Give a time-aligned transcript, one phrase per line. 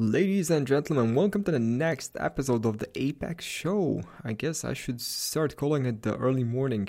[0.00, 4.00] Ladies and gentlemen, welcome to the next episode of the Apex Show.
[4.24, 6.88] I guess I should start calling it the early morning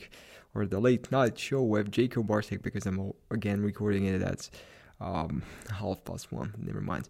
[0.55, 4.49] or the late night show with Jacob Bartek because I'm again recording it at
[5.01, 6.53] um, half past one.
[6.57, 7.09] Never mind.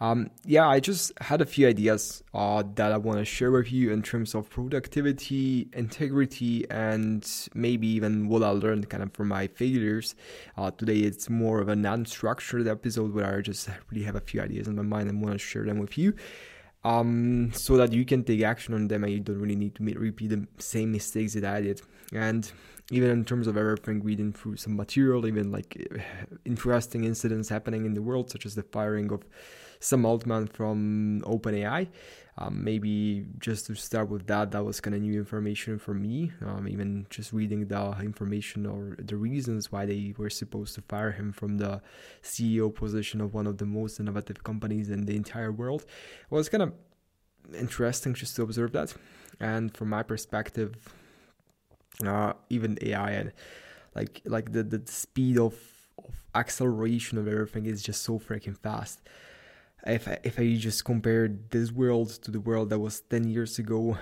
[0.00, 3.72] Um, yeah, I just had a few ideas uh, that I want to share with
[3.72, 9.28] you in terms of productivity, integrity, and maybe even what I learned kind of from
[9.28, 10.14] my failures.
[10.56, 14.40] Uh, today, it's more of a non-structured episode where I just really have a few
[14.40, 16.14] ideas in my mind and want to share them with you.
[16.82, 19.84] Um, so that you can take action on them and you don't really need to
[19.84, 21.82] repeat the same mistakes that I did.
[22.12, 22.50] And
[22.90, 25.88] even in terms of everything, reading through some material, even like
[26.44, 29.22] interesting incidents happening in the world, such as the firing of
[29.80, 31.88] Sam Altman from OpenAI.
[32.38, 36.32] Um, maybe just to start with that, that was kind of new information for me.
[36.44, 41.12] Um, even just reading the information or the reasons why they were supposed to fire
[41.12, 41.82] him from the
[42.22, 45.84] CEO position of one of the most innovative companies in the entire world
[46.30, 46.72] was kind of
[47.54, 48.94] interesting just to observe that.
[49.38, 50.94] And from my perspective,
[52.08, 53.32] uh, even AI and
[53.94, 55.54] like like the, the speed of,
[55.98, 59.00] of acceleration of everything is just so freaking fast.
[59.86, 63.58] If I, if I just compare this world to the world that was 10 years
[63.58, 63.96] ago,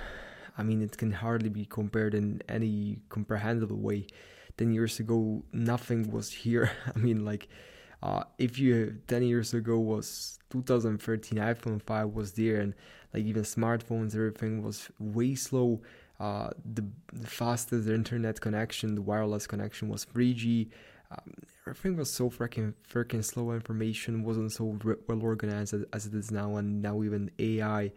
[0.56, 4.08] I mean, it can hardly be compared in any comprehensible way.
[4.56, 6.72] 10 years ago, nothing was here.
[6.94, 7.48] I mean, like,
[8.02, 12.74] uh, if you 10 years ago was 2013, iPhone 5 was there, and
[13.14, 15.80] like even smartphones, everything was way slow
[16.20, 20.68] uh, the, the, fastest internet connection, the wireless connection was 3G.
[21.10, 21.34] Um,
[21.66, 23.52] everything was so freaking freaking slow.
[23.52, 27.92] Information wasn't so re- well organized as, as, it is now, and now even AI,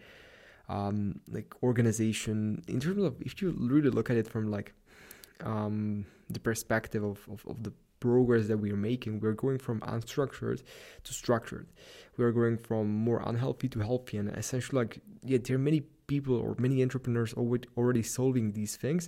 [0.69, 2.63] um, like organization.
[2.67, 4.73] In terms of, if you really look at it from like
[5.43, 9.21] um, the perspective of, of, of the progress that we are making.
[9.21, 10.61] We're going from unstructured
[11.03, 11.67] to structured.
[12.17, 15.83] We are going from more unhealthy to healthy, and essentially, like yeah, there are many
[16.13, 17.31] people or many entrepreneurs
[17.79, 19.03] already solving these things.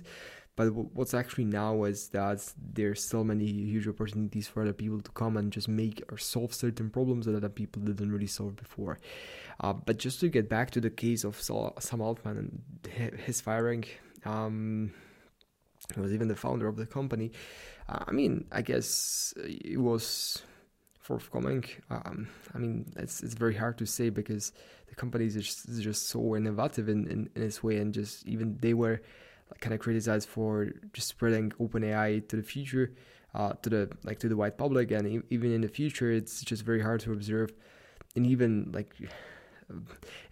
[0.56, 0.66] But
[0.98, 2.38] what's actually now is that
[2.78, 6.54] there's so many huge opportunities for other people to come and just make or solve
[6.54, 8.94] certain problems that other people didn't really solve before.
[9.62, 11.34] Uh, but just to get back to the case of
[11.86, 13.84] Sam Altman and his firing,
[14.24, 14.92] um,
[15.92, 17.32] he was even the founder of the company.
[17.88, 20.42] Uh, I mean, I guess it was
[21.00, 21.64] forthcoming.
[21.90, 24.52] Um, I mean, it's it's very hard to say because
[24.94, 28.74] company is just, just so innovative in, in, in its way, and just even they
[28.74, 29.00] were
[29.60, 32.92] kind of criticized for just spreading OpenAI to the future,
[33.34, 36.42] uh, to the like to the wide public, and e- even in the future, it's
[36.42, 37.52] just very hard to observe,
[38.16, 38.94] and even like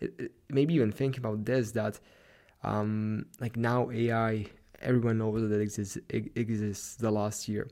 [0.00, 1.98] it, it, maybe even think about this that
[2.62, 4.46] um, like now AI
[4.80, 7.68] everyone knows that it exists it exists the last year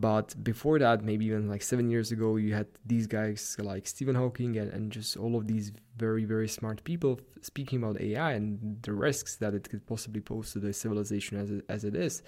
[0.00, 4.14] but before that, maybe even like seven years ago, you had these guys like Stephen
[4.14, 8.82] Hawking and, and just all of these very, very smart people speaking about AI and
[8.82, 12.22] the risks that it could possibly pose to the civilization as it, as it is.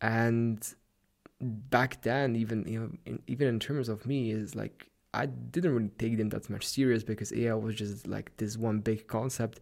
[0.00, 0.62] And
[1.40, 5.74] back then, even you know, in, even in terms of me, is like I didn't
[5.74, 9.58] really take them that much serious because AI was just like this one big concept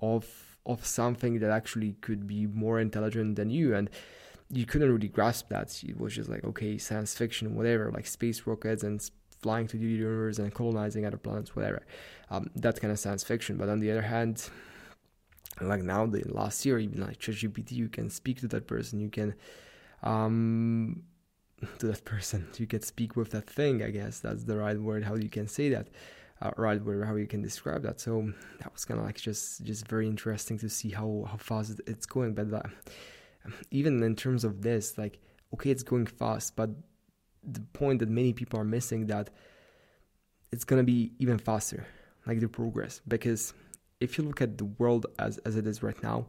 [0.00, 0.26] of
[0.66, 3.88] of something that actually could be more intelligent than you and
[4.50, 5.82] you couldn't really grasp that.
[5.84, 9.00] It was just like, okay, science fiction, whatever, like space rockets and
[9.42, 11.86] flying to the universe and colonizing other planets, whatever.
[12.30, 13.56] Um, that kind of science fiction.
[13.56, 14.48] But on the other hand,
[15.60, 19.00] like now, the last year, even like ChatGPT, you can speak to that person.
[19.00, 19.34] You can,
[20.02, 21.02] um,
[21.78, 23.82] to that person, you can speak with that thing.
[23.82, 25.04] I guess that's the right word.
[25.04, 25.88] How you can say that.
[26.42, 29.62] Uh, right word how you can describe that so that was kind of like just
[29.62, 32.62] just very interesting to see how how fast it's going but uh,
[33.70, 35.18] even in terms of this, like,
[35.54, 36.70] okay, it's going fast, but
[37.42, 39.30] the point that many people are missing that
[40.52, 41.86] it's gonna be even faster,
[42.26, 43.00] like the progress.
[43.06, 43.54] Because
[44.00, 46.26] if you look at the world as as it is right now,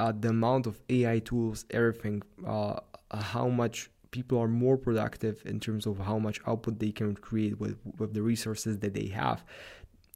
[0.00, 2.80] uh, the amount of AI tools, everything, uh,
[3.12, 7.60] how much people are more productive in terms of how much output they can create
[7.60, 9.44] with with the resources that they have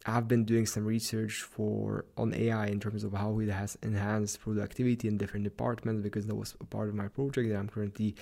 [0.07, 4.41] I've been doing some research for on AI in terms of how it has enhanced
[4.41, 8.15] productivity in different departments because that was a part of my project that I'm currently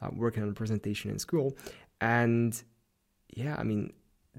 [0.00, 1.56] uh, working on a presentation in school.
[2.00, 2.60] And
[3.34, 3.92] yeah, I mean,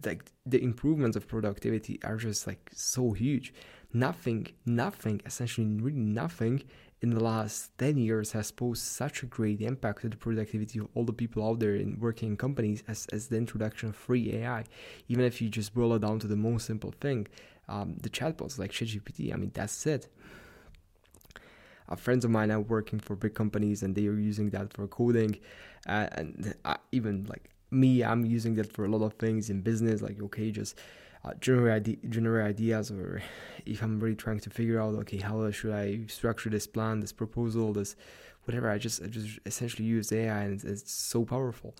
[0.03, 3.53] like the improvements of productivity are just like so huge.
[3.94, 6.63] Nothing, nothing, essentially, really nothing
[7.01, 10.87] in the last 10 years has posed such a great impact to the productivity of
[10.93, 14.33] all the people out there in working in companies as, as the introduction of free
[14.33, 14.65] AI.
[15.07, 17.27] Even if you just boil it down to the most simple thing,
[17.69, 20.07] um, the chatbots like ChatGPT, I mean, that's it.
[21.87, 24.85] Uh, friends of mine are working for big companies and they are using that for
[24.87, 25.39] coding.
[25.87, 29.61] Uh, and uh, even like me, I'm using that for a lot of things in
[29.61, 30.75] business, like, okay, just
[31.24, 33.21] uh, generate ide- generate ideas, or
[33.66, 37.12] if I'm really trying to figure out, okay, how should I structure this plan, this
[37.12, 37.95] proposal, this
[38.50, 38.69] whatever.
[38.69, 41.75] I just I just essentially use AI, and it's, it's so powerful.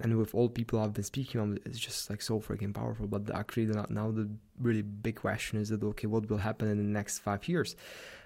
[0.00, 3.06] And with all people I've been speaking on, it's just like so freaking powerful.
[3.06, 4.28] But actually, now the
[4.58, 7.76] really big question is that okay, what will happen in the next five years?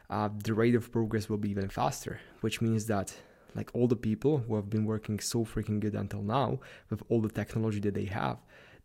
[0.09, 3.15] Uh, the rate of progress will be even faster, which means that
[3.55, 6.61] like all the people who have been working so freaking good until now
[6.91, 8.37] with all the technology that they have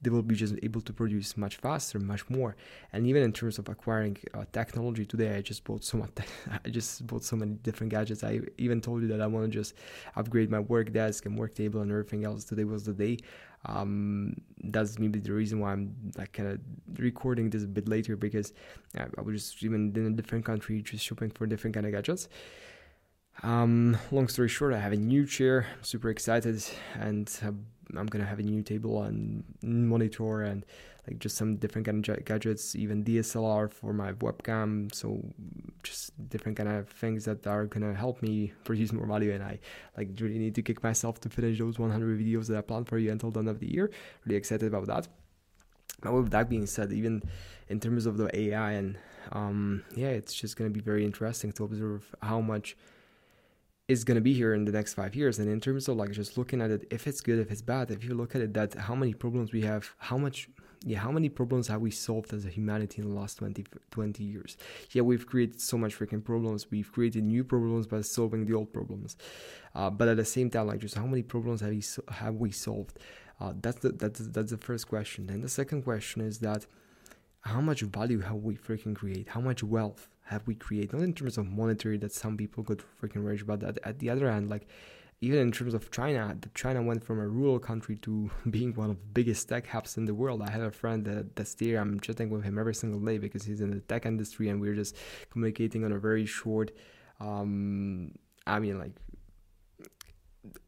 [0.02, 2.56] they will be just able to produce much faster, much more.
[2.92, 6.10] And even in terms of acquiring uh, technology today, I just bought so much.
[6.66, 8.24] I just bought so many different gadgets.
[8.24, 9.76] I even told you that I want to just
[10.16, 12.44] upgrade my work desk and work table and everything else.
[12.44, 13.18] Today was the day.
[13.66, 16.60] Um, that's maybe the reason why I'm like kind of
[17.00, 18.54] recording this a bit later because
[18.98, 21.92] I, I was just even in a different country, just shopping for different kind of
[21.92, 22.28] gadgets.
[23.44, 25.66] Um, long story short, I have a new chair.
[25.78, 26.64] I'm super excited,
[27.00, 27.52] and uh,
[27.98, 30.66] I'm gonna have a new table and monitor and
[31.08, 34.94] like just some different kind of gadgets, even DSLR for my webcam.
[34.94, 35.24] So
[35.84, 39.34] just different kind of things that are gonna help me produce more value.
[39.34, 39.60] And I
[39.98, 42.98] like really need to kick myself to finish those 100 videos that I planned for
[42.98, 43.90] you until the end of the year.
[44.26, 45.08] Really excited about that.
[46.04, 47.24] Now with that being said, even
[47.70, 48.98] in terms of the AI and
[49.32, 52.76] um, yeah, it's just gonna be very interesting to observe how much
[53.92, 55.38] is going to be here in the next five years.
[55.38, 57.92] And in terms of like just looking at it, if it's good, if it's bad,
[57.92, 60.50] if you look at it, that how many problems we have, how much,
[60.84, 64.24] yeah, how many problems have we solved as a humanity in the last 20, 20
[64.24, 64.58] years?
[64.92, 66.72] Yeah, we've created so much freaking problems.
[66.72, 69.18] We've created new problems by solving the old problems.
[69.76, 72.52] Uh, but at the same time, like just how many problems have we, have we
[72.52, 72.98] solved?
[73.42, 75.30] Uh, that's the that's that's the first question.
[75.30, 76.68] And the second question is that
[77.42, 79.30] how much value have we freaking create?
[79.30, 80.94] How much wealth have we created?
[80.94, 83.78] Not in terms of monetary that some people could freaking rage about that.
[83.84, 84.66] at the other hand, like
[85.20, 88.90] even in terms of China, the China went from a rural country to being one
[88.90, 90.42] of the biggest tech hubs in the world.
[90.42, 91.80] I have a friend that, that's there.
[91.80, 94.76] I'm chatting with him every single day because he's in the tech industry, and we're
[94.76, 94.96] just
[95.30, 96.72] communicating on a very short.
[97.20, 98.14] Um,
[98.48, 98.94] I mean, like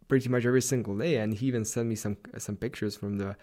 [0.08, 1.18] pretty much every single day.
[1.18, 3.36] And he even sent me some some pictures from the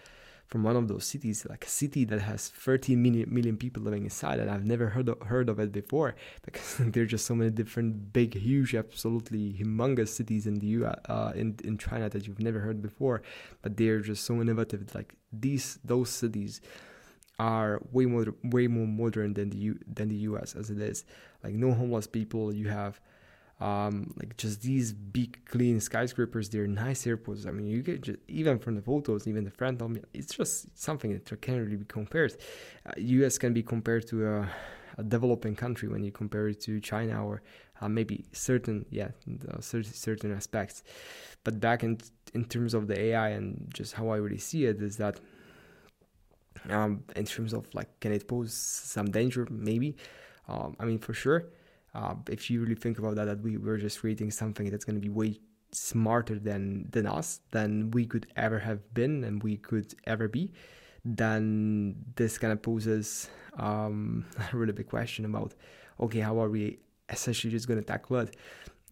[0.51, 4.03] from one of those cities, like a city that has 30 million, million people living
[4.03, 6.13] inside, and I've never heard of, heard of it before
[6.43, 10.85] because there are just so many different big, huge, absolutely humongous cities in the U
[10.85, 13.21] uh, in in China that you've never heard before,
[13.61, 14.93] but they're just so innovative.
[14.93, 16.59] Like these, those cities
[17.39, 20.53] are way more way more modern than the U, than the U.S.
[20.53, 21.05] as it is.
[21.45, 22.53] Like no homeless people.
[22.53, 22.99] You have
[23.61, 27.45] um, like just these big clean skyscrapers they're nice airports.
[27.45, 30.77] I mean you get just, even from the photos even the told me it's just
[30.77, 32.35] something that can't really be compared.
[32.85, 34.49] Uh, us can be compared to a,
[34.97, 37.43] a, developing country when you compare it to china or
[37.81, 39.09] uh, maybe certain yeah
[39.59, 40.83] certain, certain aspects.
[41.43, 41.99] But back in
[42.33, 45.19] in terms of the ai and just how i really see it is that
[46.69, 49.47] um, in terms of like can it pose some danger?
[49.51, 49.97] Maybe.
[50.49, 51.45] Um, i mean for sure
[51.93, 54.95] uh, if you really think about that, that we were just creating something that's going
[54.95, 55.39] to be way
[55.73, 60.51] smarter than than us than we could ever have been and we could ever be,
[61.03, 65.53] then this kind of poses um, a really big question about
[65.99, 66.79] okay, how are we
[67.09, 68.35] essentially just going to tackle it?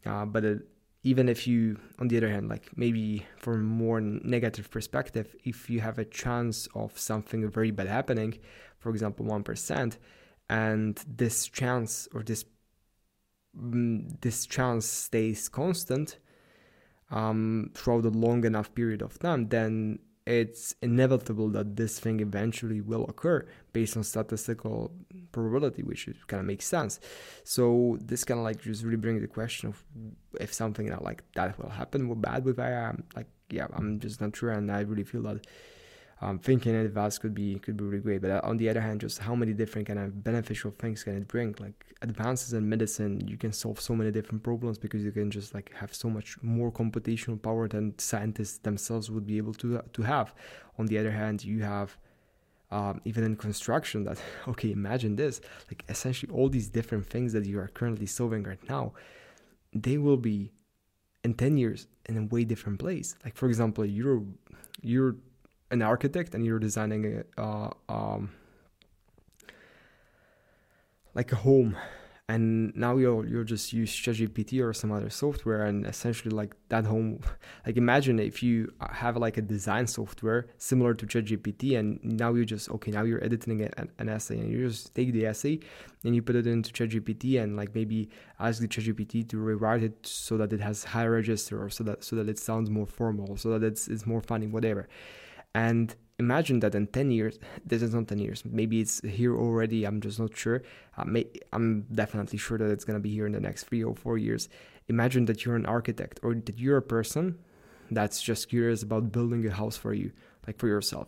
[0.05, 0.55] Uh, but uh,
[1.03, 5.69] even if you, on the other hand, like maybe from a more negative perspective, if
[5.69, 8.37] you have a chance of something very bad happening,
[8.77, 9.97] for example, one percent,
[10.49, 12.43] and this chance or this
[13.59, 16.17] this chance stays constant
[17.11, 22.81] um, throughout a long enough period of time, then it's inevitable that this thing eventually
[22.81, 24.91] will occur based on statistical
[25.31, 26.99] probability, which kind of makes sense.
[27.43, 29.83] So this kind of like just really brings the question of
[30.39, 34.35] if something like that will happen, what bad with I'm like, yeah, I'm just not
[34.35, 35.47] sure, and I really feel that
[36.21, 38.21] um, thinking in advance could be could be really great.
[38.21, 41.15] But uh, on the other hand, just how many different kind of beneficial things can
[41.15, 41.55] it bring?
[41.59, 45.53] Like advances in medicine, you can solve so many different problems because you can just
[45.53, 50.01] like have so much more computational power than scientists themselves would be able to to
[50.01, 50.33] have.
[50.77, 51.97] On the other hand, you have
[52.71, 57.45] um, even in construction that okay imagine this like essentially all these different things that
[57.45, 58.93] you are currently solving right now
[59.73, 60.51] they will be
[61.23, 64.23] in 10 years in a way different place like for example you're
[64.81, 65.15] you're
[65.71, 68.31] an architect and you're designing a, uh, um,
[71.13, 71.77] like a home.
[72.27, 76.85] And now you'll you'll just use ChatGPT or some other software and essentially like that
[76.85, 77.21] home
[77.65, 82.45] like imagine if you have like a design software similar to ChatGPT and now you
[82.45, 85.59] just okay now you're editing an, an essay and you just take the essay
[86.03, 90.05] and you put it into ChatGPT and like maybe ask the ChatGPT to rewrite it
[90.05, 93.37] so that it has higher register or so that so that it sounds more formal
[93.37, 94.87] so that it's it's more funny whatever
[95.55, 99.85] and imagine that in 10 years this is not 10 years maybe it's here already
[99.85, 100.61] i'm just not sure.
[100.97, 103.83] Uh, may, i'm definitely sure that it's going to be here in the next three
[103.83, 104.49] or four years.
[104.87, 107.37] Imagine that you're an architect or that you're a person
[107.91, 110.11] that's just curious about building a house for you
[110.45, 111.07] like for yourself.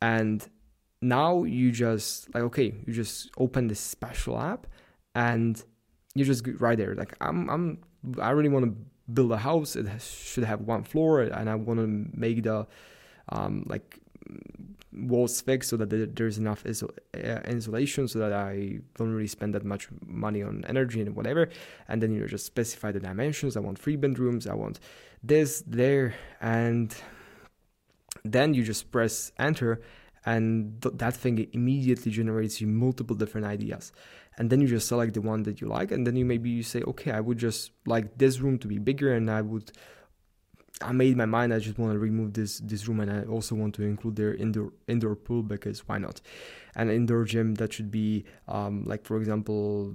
[0.00, 0.46] And
[1.02, 4.66] now you just like okay you just open this special app
[5.14, 5.62] and
[6.14, 6.94] you just right there.
[6.94, 7.78] Like i'm i'm
[8.20, 8.74] i really want to
[9.12, 9.76] build a house.
[9.76, 12.66] It has, should have one floor and i want to make the
[13.30, 14.00] um like
[14.96, 19.64] walls fixed so that there's enough uh, insulation so that I don't really spend that
[19.64, 21.50] much money on energy and whatever.
[21.88, 23.56] And then you just specify the dimensions.
[23.56, 24.46] I want three bedrooms.
[24.46, 24.80] I want
[25.22, 26.94] this, there, and
[28.24, 29.80] then you just press enter,
[30.24, 33.92] and th- that thing immediately generates you multiple different ideas.
[34.38, 36.62] And then you just select the one that you like, and then you maybe you
[36.62, 39.72] say, okay, I would just like this room to be bigger, and I would
[40.82, 41.54] I made my mind.
[41.54, 44.34] I just want to remove this this room, and I also want to include their
[44.34, 46.20] indoor indoor pool because why not?
[46.74, 49.94] An indoor gym that should be um, like, for example,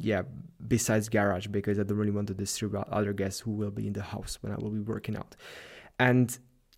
[0.00, 0.22] yeah,
[0.66, 3.92] besides garage because I don't really want to disturb other guests who will be in
[3.92, 5.36] the house when I will be working out.
[6.00, 6.36] And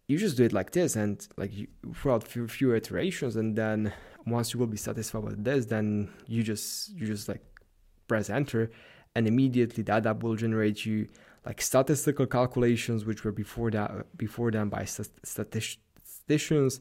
[0.08, 3.94] you just do it like this, and like you, throughout few, few iterations, and then
[4.26, 7.40] once you will be satisfied with this, then you just you just like
[8.08, 8.70] press enter,
[9.14, 11.08] and immediately that app will generate you
[11.44, 16.80] like statistical calculations, which were before that before done by statisticians.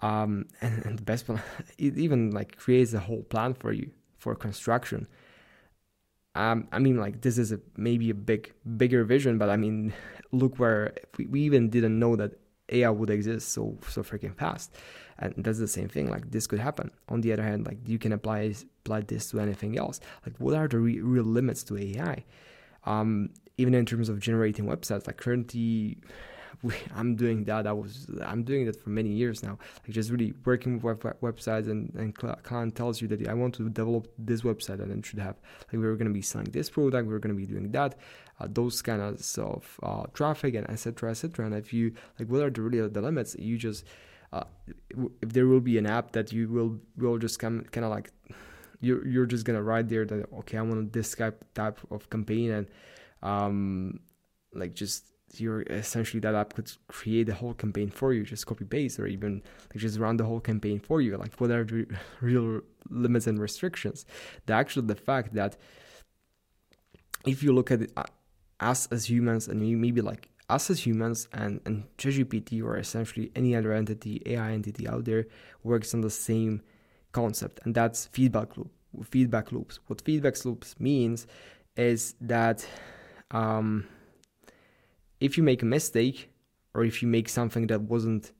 [0.00, 1.42] Um, and, and the best one,
[1.78, 5.08] it even like creates a whole plan for you for construction.
[6.34, 9.92] Um, I mean, like this is a maybe a big bigger vision, but I mean,
[10.32, 12.38] look where we, we even didn't know that
[12.70, 14.76] AI would exist so so freaking fast,
[15.18, 16.08] and that's the same thing.
[16.08, 16.92] Like this could happen.
[17.08, 19.98] On the other hand, like you can apply apply this to anything else.
[20.24, 22.24] Like what are the re- real limits to AI?
[22.88, 25.98] Um, even in terms of generating websites, like currently
[26.94, 27.66] I'm doing that.
[27.66, 29.58] I was I'm doing that for many years now.
[29.82, 33.54] Like just really working with web, websites and and client tells you that I want
[33.56, 35.36] to develop this website and it should have
[35.72, 37.96] like we're going to be selling this product, we're going to be doing that,
[38.40, 41.10] uh, those kind of uh, traffic and etc.
[41.10, 41.46] etc.
[41.46, 43.36] And if you like, what are the really the limits?
[43.38, 43.84] You just
[44.32, 44.44] uh,
[45.22, 48.10] if there will be an app that you will will just come kind of like
[48.80, 51.14] you're you're just gonna write there that okay I want this
[51.54, 52.66] type of campaign and
[53.22, 54.00] um,
[54.54, 55.04] like just
[55.36, 59.06] you're essentially that app could create the whole campaign for you, just copy paste or
[59.06, 61.16] even like just run the whole campaign for you.
[61.16, 61.86] Like what are the
[62.20, 64.06] real limits and restrictions?
[64.46, 65.56] The actual the fact that
[67.26, 68.04] if you look at uh,
[68.60, 73.54] us as humans and maybe like us as humans and, and ChatGPT or essentially any
[73.54, 75.26] other entity, AI entity out there
[75.62, 76.62] works on the same
[77.12, 78.70] concept and that's feedback loop
[79.04, 79.80] feedback loops.
[79.86, 81.26] What feedback loops means
[81.76, 82.66] is that
[83.30, 83.86] um,
[85.20, 86.30] if you make a mistake
[86.74, 88.32] or if you make something that wasn't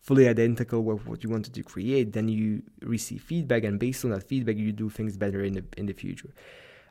[0.00, 4.10] fully identical with what you wanted to create, then you receive feedback, and based on
[4.10, 6.30] that feedback, you do things better in the in the future.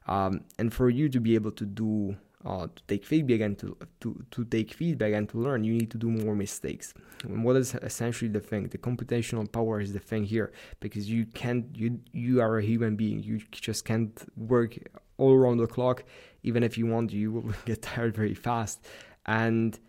[0.07, 3.77] Um, and for you to be able to do uh, to take feedback and to,
[4.01, 6.93] to to take feedback and to learn, you need to do more mistakes.
[7.23, 8.67] And what is essentially the thing?
[8.67, 12.95] The computational power is the thing here because you can't you you are a human
[12.95, 13.21] being.
[13.21, 14.77] You just can't work
[15.17, 16.03] all around the clock
[16.43, 18.83] even if you want you will get tired very fast
[19.25, 19.79] and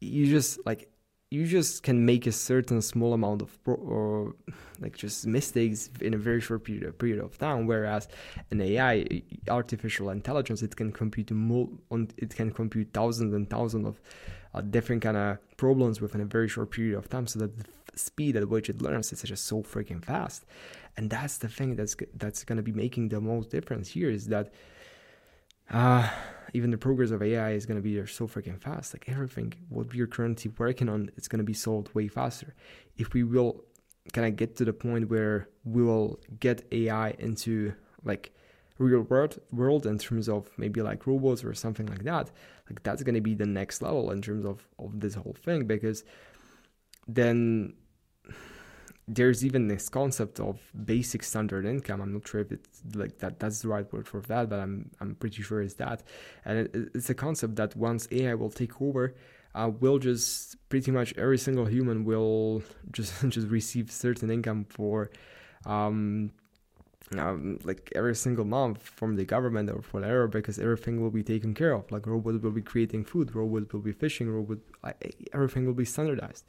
[0.00, 0.90] you just like
[1.30, 4.34] you just can make a certain small amount of pro- or
[4.80, 8.08] like just mistakes in a very short period, period of time whereas
[8.50, 11.78] an ai artificial intelligence it can compute mul-
[12.16, 14.00] it can compute thousands and thousands of
[14.54, 17.64] uh, different kind of problems within a very short period of time so that the
[17.64, 20.44] f- speed at which it learns is just so freaking fast.
[20.96, 24.26] And that's the thing that's that's going to be making the most difference here is
[24.26, 24.52] that
[25.70, 26.08] uh,
[26.52, 28.94] even the progress of AI is going to be so freaking fast.
[28.94, 32.54] Like everything, what we are currently working on, it's going to be solved way faster.
[32.96, 33.64] If we will
[34.12, 37.74] kind of get to the point where we will get AI into
[38.04, 38.32] like
[38.78, 42.30] real world world in terms of maybe like robots or something like that,
[42.68, 45.66] like that's going to be the next level in terms of of this whole thing
[45.66, 46.02] because
[47.06, 47.74] then
[49.12, 52.00] there's even this concept of basic standard income.
[52.00, 53.40] I'm not sure if it's like that.
[53.40, 56.04] That's the right word for that, but I'm I'm pretty sure it's that.
[56.44, 59.16] And it, it's a concept that once AI will take over,
[59.56, 62.62] uh, will just pretty much every single human will
[62.92, 65.10] just just receive certain income for.
[65.66, 66.32] Um,
[67.18, 71.54] um, like every single month from the government or whatever, because everything will be taken
[71.54, 71.90] care of.
[71.90, 74.58] Like robots will be creating food, robots will be fishing, robot,
[75.32, 76.44] everything will be standardized,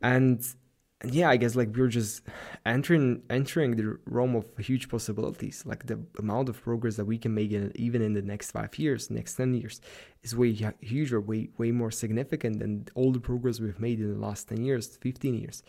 [0.00, 0.40] and
[0.71, 0.71] and
[1.04, 2.22] yeah, I guess like we're just
[2.64, 5.64] entering entering the realm of huge possibilities.
[5.66, 8.78] Like the amount of progress that we can make in even in the next five
[8.78, 9.80] years, next ten years,
[10.22, 14.18] is way huger, way way more significant than all the progress we've made in the
[14.18, 15.62] last ten years, fifteen years.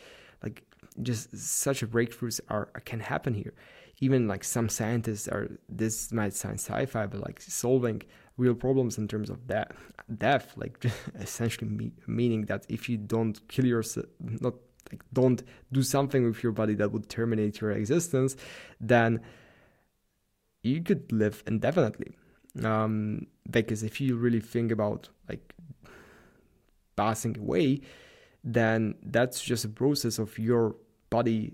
[0.44, 0.64] Like
[1.02, 3.54] just such a breakthroughs are can happen here.
[4.00, 8.02] Even like some scientists are this might sound sci-fi, but like solving
[8.38, 10.84] real problems in terms of death, death, like
[11.20, 14.56] essentially me, meaning that if you don't kill yourself, not
[14.92, 18.36] like don't do something with your body that would terminate your existence,
[18.80, 19.22] then
[20.62, 22.16] you could live indefinitely.
[22.64, 25.54] Um, because if you really think about like
[26.96, 27.82] passing away,
[28.44, 30.76] then that's just a process of your
[31.10, 31.54] body,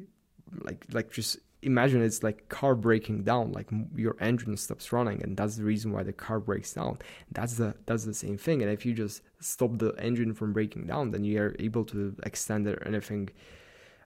[0.61, 5.35] like like just imagine it's like car breaking down like your engine stops running and
[5.35, 6.97] that's the reason why the car breaks down.
[7.31, 10.87] That's the that's the same thing and if you just stop the engine from breaking
[10.87, 13.29] down then you are able to extend it or anything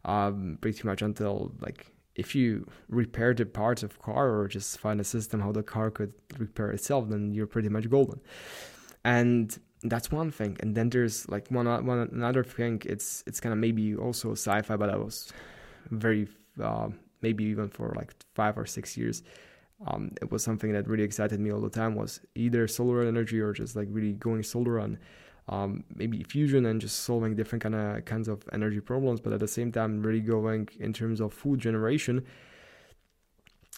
[0.05, 4.99] um, pretty much until like if you repair the parts of car or just find
[4.99, 8.19] a system how the car could repair itself then you're pretty much golden.
[9.05, 13.51] And that's one thing and then there's like one one another thing it's it's kind
[13.51, 15.29] of maybe also sci-fi but i was
[15.91, 16.25] very
[16.61, 16.87] uh,
[17.23, 19.23] maybe even for like five or six years.
[19.87, 23.39] Um, it was something that really excited me all the time was either solar energy
[23.39, 24.99] or just like really going solar on
[25.49, 29.41] um, maybe fusion and just solving different kind of kinds of energy problems but at
[29.41, 32.23] the same time really going in terms of food generation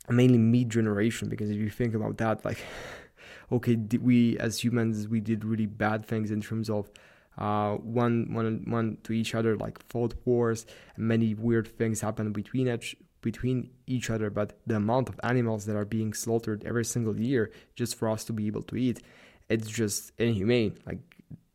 [0.10, 2.60] mainly meat generation because if you think about that like
[3.52, 6.92] okay we as humans we did really bad things in terms of
[7.38, 12.34] uh, one, one, one to each other, like fought wars, and many weird things happened
[12.34, 16.86] between each between each other, but the amount of animals that are being slaughtered every
[16.86, 19.02] single year just for us to be able to eat,
[19.50, 20.78] it's just inhumane.
[20.86, 21.00] Like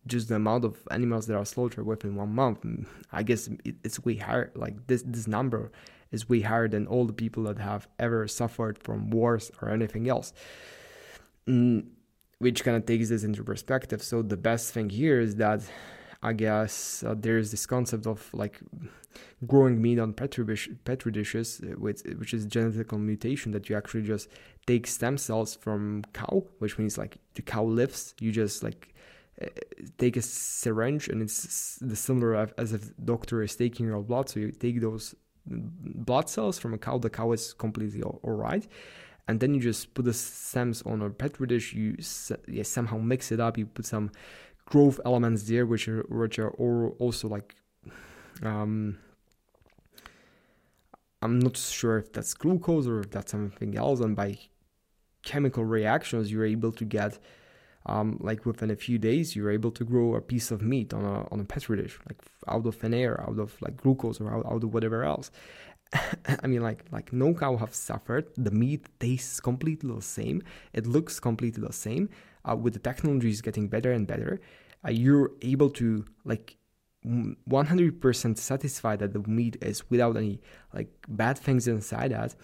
[0.06, 2.58] just the amount of animals that are slaughtered within one month,
[3.12, 3.48] I guess
[3.84, 4.50] it's way higher.
[4.54, 5.70] Like this this number
[6.10, 10.08] is way higher than all the people that have ever suffered from wars or anything
[10.08, 10.32] else.
[11.46, 11.86] Mm,
[12.38, 14.02] which kind of takes this into perspective.
[14.02, 15.60] So the best thing here is that
[16.22, 18.60] I guess uh, there's this concept of like
[19.46, 20.44] growing meat on petri,
[20.84, 24.28] petri dishes, uh, which, which is genetical mutation that you actually just
[24.66, 28.14] take stem cells from cow, which means like the cow lives.
[28.20, 28.94] You just like
[29.40, 29.46] uh,
[29.96, 34.28] take a syringe and it's the similar as if doctor is taking your blood.
[34.28, 35.14] So you take those
[35.46, 36.98] blood cells from a cow.
[36.98, 38.66] The cow is completely all, all right
[39.30, 41.72] and then you just put the stems on a petri dish.
[41.72, 41.96] You
[42.48, 43.56] yeah, somehow mix it up.
[43.56, 44.10] You put some
[44.70, 47.54] growth elements there, which are which are also like
[48.42, 48.98] um,
[51.20, 54.00] I'm not sure if that's glucose or if that's something else.
[54.00, 54.38] And by
[55.22, 57.18] chemical reactions, you're able to get
[57.86, 61.04] um, like within a few days, you're able to grow a piece of meat on
[61.04, 64.32] a on a petri dish, like out of thin air, out of like glucose or
[64.32, 65.30] out, out of whatever else.
[66.42, 68.28] I mean, like like no cow have suffered.
[68.36, 70.42] The meat tastes completely the same.
[70.72, 72.08] It looks completely the same
[72.48, 74.40] uh, with the technologies getting better and better,
[74.84, 76.56] uh, you're able to like
[77.06, 80.40] 100% satisfied that the meat is without any
[80.74, 82.34] like bad things inside that.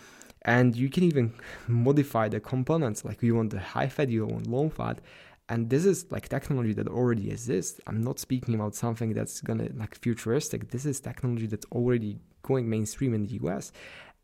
[0.42, 1.34] And you can even
[1.68, 5.00] modify the components like you want the high fat you want low fat.
[5.48, 7.80] And this is like technology that already exists.
[7.86, 10.70] I'm not speaking about something that's gonna like futuristic.
[10.70, 13.72] This is technology that's already going mainstream in the us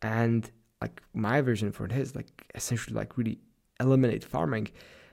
[0.01, 3.39] and like my version for this like essentially like really
[3.81, 4.69] eliminate farming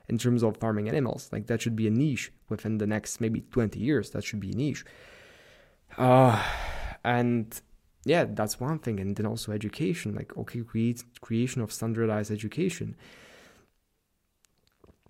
[0.10, 1.30] in terms of farming animals.
[1.32, 4.10] Like that should be a niche within the next maybe 20 years.
[4.12, 4.84] That should be a niche.
[5.98, 6.44] Uh,
[7.04, 7.62] and
[8.06, 9.00] yeah, that's one thing.
[9.00, 12.96] And then also education, like okay, create creation of standardized education.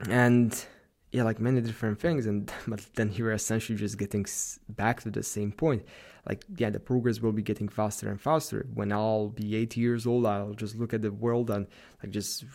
[0.09, 0.65] And
[1.11, 2.25] yeah, like many different things.
[2.25, 4.25] And but then here essentially just getting
[4.69, 5.83] back to the same point
[6.27, 10.07] like yeah the progress will be getting faster and faster when i'll be 80 years
[10.07, 11.67] old i'll just look at the world and
[12.01, 12.45] like just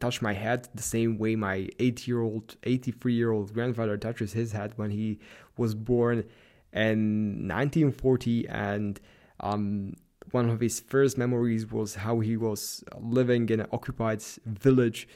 [0.00, 4.32] touch my head the same way my 80 year old 83 year old grandfather touches
[4.32, 5.18] his head when he
[5.56, 6.24] was born
[6.72, 9.00] in 1940 and
[9.40, 9.94] um,
[10.32, 15.08] one of his first memories was how he was living in an occupied village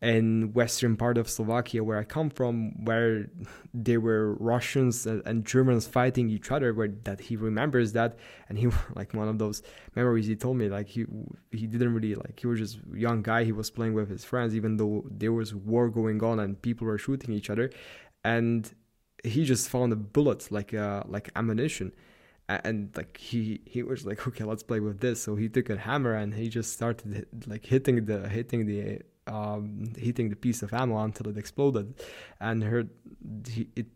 [0.00, 3.26] in western part of Slovakia where I come from, where
[3.74, 8.16] there were Russians and Germans fighting each other, where that he remembers that,
[8.48, 9.62] and he like one of those
[9.96, 10.26] memories.
[10.26, 11.04] He told me like he
[11.50, 13.42] he didn't really like he was just young guy.
[13.44, 16.86] He was playing with his friends even though there was war going on and people
[16.86, 17.70] were shooting each other,
[18.22, 18.72] and
[19.24, 21.92] he just found a bullet like uh like ammunition.
[22.48, 25.20] And like he he was like okay let's play with this.
[25.20, 29.92] So he took a hammer and he just started like hitting the hitting the um,
[29.96, 31.94] hitting the piece of ammo until it exploded,
[32.40, 32.90] and
[33.48, 33.86] he, it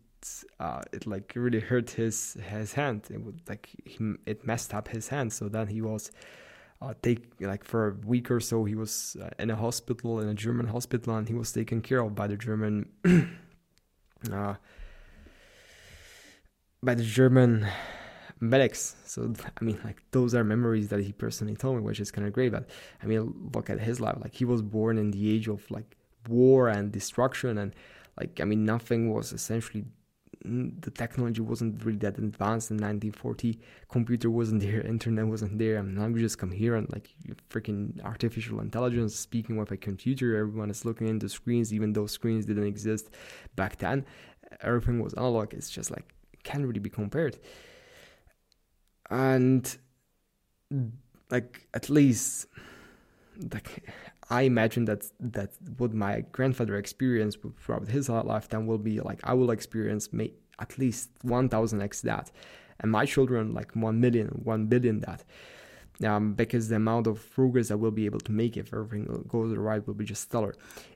[0.59, 3.07] uh, it like really hurt his his hand.
[3.09, 5.33] It would like he, it messed up his hand.
[5.33, 6.11] So then he was
[6.83, 10.27] uh, take like for a week or so he was uh, in a hospital in
[10.27, 12.89] a German hospital and he was taken care of by the German
[14.31, 14.55] uh,
[16.81, 17.67] by the German
[18.43, 18.95] medics.
[19.05, 22.27] So I mean, like those are memories that he personally told me, which is kind
[22.27, 22.51] of great.
[22.51, 22.69] But
[23.01, 24.17] I mean, look at his life.
[24.19, 25.95] Like he was born in the age of like
[26.27, 27.73] war and destruction, and
[28.19, 29.85] like I mean, nothing was essentially
[30.45, 33.57] the technology wasn't really that advanced in 1940
[33.89, 37.07] computer wasn't there internet wasn't there and now we just come here and like
[37.49, 42.45] freaking artificial intelligence speaking with a computer everyone is looking into screens even though screens
[42.45, 43.09] didn't exist
[43.55, 44.05] back then
[44.59, 47.39] everything was analog it's just like can't really be compared
[49.09, 49.77] and
[51.29, 52.47] like at least
[53.53, 53.89] like
[54.29, 59.33] I imagine that that what my grandfather experienced throughout his lifetime will be like I
[59.33, 62.31] will experience may, at least 1000x that
[62.79, 65.23] and my children like 1 million 1 billion that
[66.05, 69.55] um, because the amount of progress I will be able to make if everything goes
[69.55, 70.55] right will be just stellar.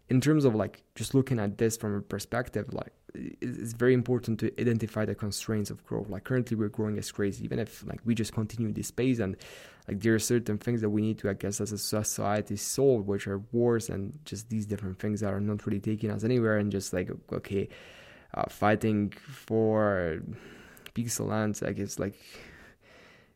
[0.09, 4.39] In terms of like just looking at this from a perspective, like it's very important
[4.39, 6.09] to identify the constraints of growth.
[6.09, 9.35] Like currently we're growing as crazy, even if like we just continue this pace and
[9.87, 13.07] like there are certain things that we need to, I guess, as a society solve,
[13.07, 16.57] which are wars and just these different things that are not really taking us anywhere
[16.57, 17.69] and just like okay,
[18.33, 20.21] uh, fighting for
[20.95, 21.61] of lands.
[21.63, 22.15] I guess like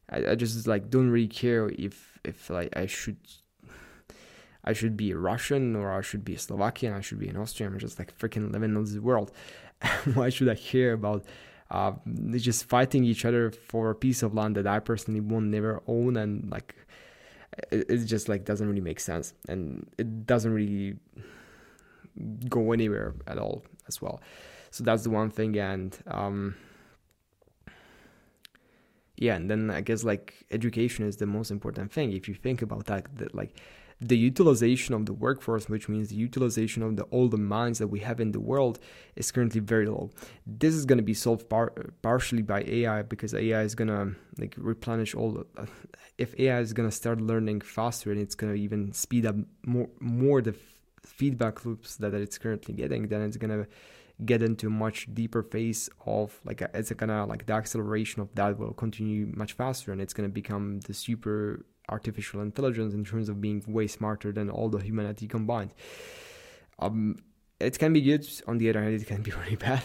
[0.10, 3.18] I, I just like don't really care if if like I should
[4.64, 7.38] I should be a Russian or I should be a Slovakian, I should be an
[7.38, 7.74] Austrian.
[7.74, 9.32] I'm just like freaking living in this world.
[10.14, 11.26] Why should I care about
[11.70, 11.94] uh,
[12.36, 16.18] just fighting each other for a piece of land that I personally won't never own
[16.18, 16.76] and like
[17.72, 20.98] it, it just like doesn't really make sense and it doesn't really
[22.50, 24.22] go anywhere at all as well.
[24.70, 26.56] So that's the one thing and um,
[29.22, 32.62] yeah and then i guess like education is the most important thing if you think
[32.64, 33.56] about that that like
[34.02, 37.88] the utilization of the workforce which means the utilization of the all the minds that
[37.88, 38.80] we have in the world
[39.16, 40.10] is currently very low.
[40.46, 44.16] This is going to be solved par- partially by ai because ai is going to
[44.40, 45.66] like replenish all uh,
[46.18, 49.36] if ai is going to start learning faster and it's going to even speed up
[49.66, 50.58] more more the f-
[51.06, 53.68] feedback loops that it's currently getting then it's going to
[54.26, 58.22] get into a much deeper phase of like it's a, kind gonna like the acceleration
[58.22, 63.04] of that will continue much faster and it's gonna become the super artificial intelligence in
[63.04, 65.74] terms of being way smarter than all the humanity combined.
[66.80, 67.18] Um,
[67.60, 68.28] it can be good.
[68.48, 69.84] On the other hand, it can be really bad,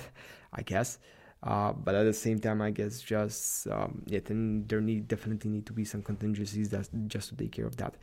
[0.52, 0.98] I guess.
[1.42, 5.50] Uh, but at the same time, I guess just um, yeah, then there need definitely
[5.50, 7.94] need to be some contingencies that just to take care of that.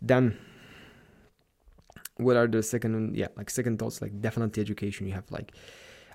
[0.00, 0.38] Then
[2.16, 5.06] what are the second yeah like second thoughts like definitely education.
[5.06, 5.52] You have like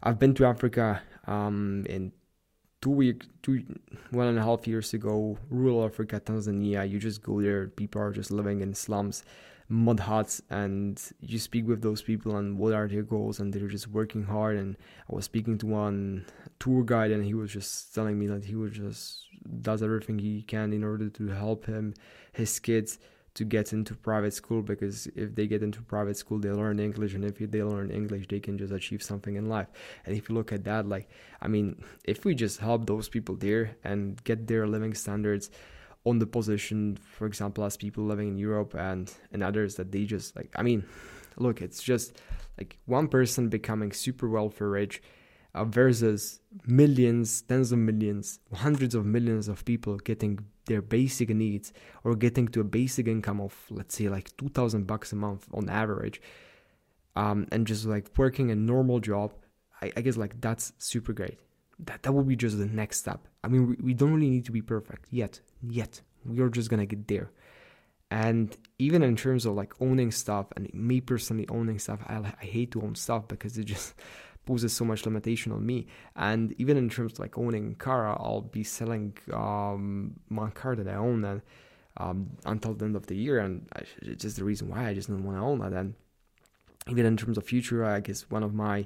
[0.04, 2.12] i've been to africa um in
[2.82, 3.64] two week two
[4.12, 6.90] one and a half years ago rural africa tanzania.
[6.90, 9.24] You just go there people are just living in slums
[9.70, 13.68] mud huts and you speak with those people and what are their goals and they're
[13.68, 14.56] just working hard.
[14.56, 14.78] And
[15.12, 16.26] i was speaking to one
[16.60, 19.26] tour guide and he was just telling me that he was just
[19.62, 21.94] does everything he can in order to help him
[22.34, 23.00] his kids
[23.38, 27.14] to get into private school because if they get into private school they learn english
[27.14, 29.68] and if they learn english they can just achieve something in life.
[30.06, 31.08] And if you look at that like
[31.40, 35.52] i mean if we just help those people there and get their living standards
[36.04, 40.04] on the position for example as people living in europe and and others that they
[40.04, 40.84] just like i mean
[41.38, 42.20] look it's just
[42.58, 45.02] like one person becoming super wealthy rich
[45.54, 51.74] uh, versus millions, tens of millions, hundreds of millions of people getting their basic needs
[52.04, 55.70] or getting to a basic income of let's say like 2000 bucks a month on
[55.70, 56.22] average
[57.16, 59.32] um, and just like working a normal job
[59.82, 61.40] I, I, guess like that's super great.
[61.80, 63.28] That that would be just the next step.
[63.44, 66.02] I mean we, we don't really need to be perfect yet yet.
[66.26, 67.32] We're just gonna get there.
[68.10, 72.46] And even in terms of like owning stuff and me personally owning stuff i, I
[72.46, 73.96] hate to own stuff because it just
[74.48, 75.88] poses so much limitation on me.
[76.16, 80.88] And even in terms of like owning car, I'll be selling um, my car that
[80.88, 81.42] I own and
[81.98, 84.94] um, until the end of the year, and I, it's just the reason why I
[84.94, 85.74] just don't want to own that.
[85.74, 85.96] And
[86.90, 88.86] even in terms of future, I guess one of my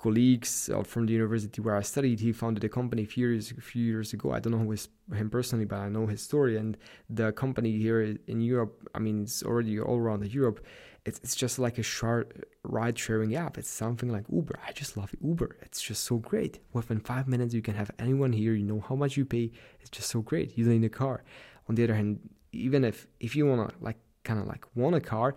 [0.00, 3.60] colleagues from the university where I studied, he founded a company a few years, a
[3.60, 4.32] few years ago.
[4.32, 4.74] I don't know
[5.14, 6.56] him personally, but I know his story.
[6.56, 6.76] And
[7.10, 10.64] the company here in Europe, I mean, it's already all around Europe
[11.08, 13.58] it's, it's just like a short ride sharing app.
[13.58, 14.58] It's something like Uber.
[14.66, 15.56] I just love Uber.
[15.62, 16.60] It's just so great.
[16.72, 18.54] Within five minutes, you can have anyone here.
[18.54, 19.50] You know how much you pay.
[19.80, 20.56] It's just so great.
[20.56, 21.24] You don't need a car.
[21.68, 22.20] On the other hand,
[22.52, 25.34] even if if you wanna like kind of like want a car,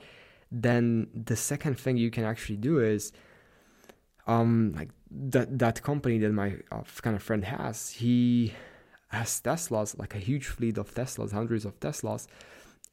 [0.52, 3.12] then the second thing you can actually do is
[4.28, 8.54] um, like that that company that my uh, kind of friend has, he
[9.10, 12.28] has Teslas, like a huge fleet of Teslas, hundreds of Teslas.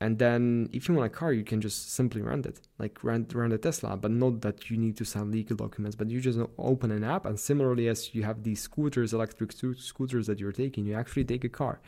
[0.00, 3.34] And then if you want a car, you can just simply rent it, like rent
[3.34, 6.38] rent a Tesla, but not that you need to sign legal documents, but you just
[6.56, 7.26] open an app.
[7.26, 11.42] And similarly, as you have these scooters, electric scooters that you're taking, you actually take
[11.42, 11.80] a car,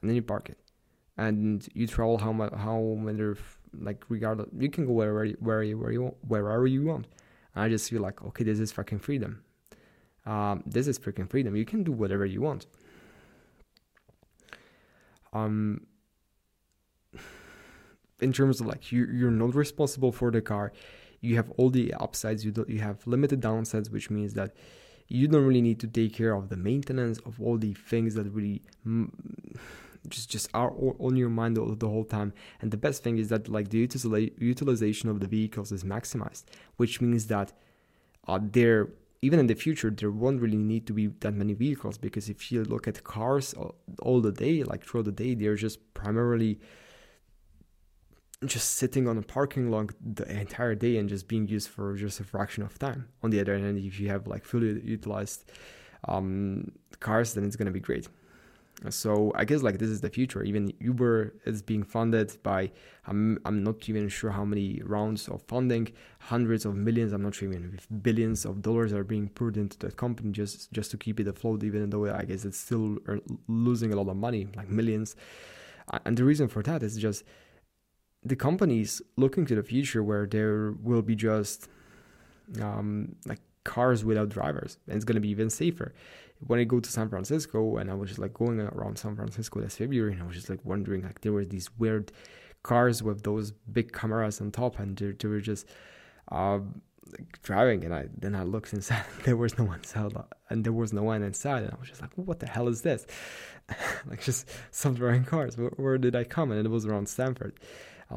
[0.00, 0.58] and then you park it,
[1.18, 3.34] and you travel how much, how many,
[3.78, 7.08] like regardless, you can go wherever where you, where you wherever you want.
[7.54, 9.42] And I just feel like, okay, this is fucking freedom.
[10.24, 11.56] Um, this is freaking freedom.
[11.56, 12.66] You can do whatever you want.
[15.32, 15.86] Um,
[18.20, 20.72] in terms of like you you're not responsible for the car.
[21.20, 24.54] You have all the upsides you do, you have limited downsides which means that
[25.08, 28.30] you don't really need to take care of the maintenance of all the things that
[28.30, 29.10] really mm,
[30.08, 32.32] just just are on your mind all, the whole time.
[32.60, 33.78] And the best thing is that like the
[34.38, 36.44] utilization of the vehicles is maximized
[36.76, 37.52] which means that
[38.28, 38.88] uh, there
[39.22, 42.50] even in the future there won't really need to be that many vehicles because if
[42.50, 46.58] you look at cars all, all the day like throughout the day they're just primarily
[48.46, 52.20] just sitting on a parking lot the entire day and just being used for just
[52.20, 53.08] a fraction of time.
[53.22, 55.50] On the other hand, if you have like fully utilized
[56.08, 58.08] um, cars, then it's gonna be great.
[58.88, 60.42] So I guess like this is the future.
[60.42, 62.70] Even Uber is being funded by
[63.06, 67.12] I'm I'm not even sure how many rounds of funding, hundreds of millions.
[67.12, 70.72] I'm not sure even if billions of dollars are being poured into that company just
[70.72, 71.62] just to keep it afloat.
[71.62, 72.96] Even though I guess it's still
[73.48, 75.14] losing a lot of money, like millions.
[76.06, 77.24] And the reason for that is just
[78.24, 81.68] the companies looking to the future where there will be just
[82.60, 85.94] um, like cars without drivers and it's going to be even safer.
[86.46, 89.60] When i go to san francisco and i was just like going around san francisco
[89.60, 92.12] this february and i was just like wondering like there were these weird
[92.62, 95.66] cars with those big cameras on top and they, they were just
[96.32, 96.58] uh,
[97.12, 100.14] like driving and i then i looked inside there was no one inside
[100.48, 102.82] and there was no one inside and i was just like what the hell is
[102.82, 103.06] this?
[104.08, 105.56] Like just self-driving cars.
[105.56, 106.50] Where, where did i come?
[106.50, 107.60] And it was around stanford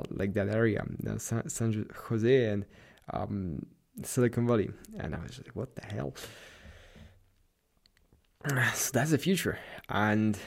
[0.10, 2.66] like that area, um, San, San Jose and
[3.14, 3.66] um,
[4.04, 4.72] Silicon Valley.
[4.98, 6.14] And I was like, what the hell?
[8.74, 9.58] So that's the future.
[9.88, 10.38] And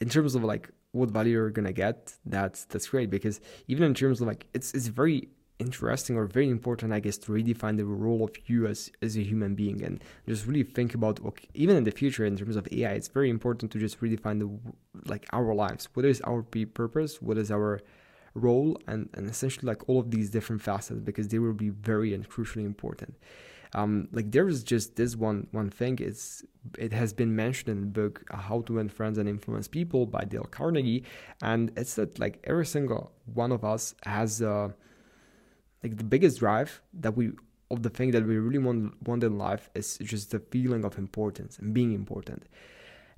[0.00, 3.94] in terms of like what value you're gonna get, that's that's great because even in
[3.94, 5.28] terms of like it's it's very
[5.58, 9.22] interesting or very important, I guess, to redefine the role of you as as a
[9.22, 12.68] human being and just really think about okay, even in the future in terms of
[12.70, 14.50] AI, it's very important to just redefine the
[15.08, 15.88] like our lives.
[15.94, 17.22] What is our purpose?
[17.22, 17.80] What is our
[18.34, 22.14] role and, and essentially like all of these different facets because they will be very
[22.14, 23.16] and crucially important.
[23.74, 25.98] Um, like there is just this one one thing.
[26.00, 26.44] It's
[26.78, 30.04] it has been mentioned in the book uh, How to Win Friends and Influence People
[30.04, 31.04] by Dale Carnegie,
[31.40, 34.68] and it's that like every single one of us has uh,
[35.82, 37.32] like the biggest drive that we
[37.70, 40.98] of the thing that we really want want in life is just the feeling of
[40.98, 42.44] importance and being important,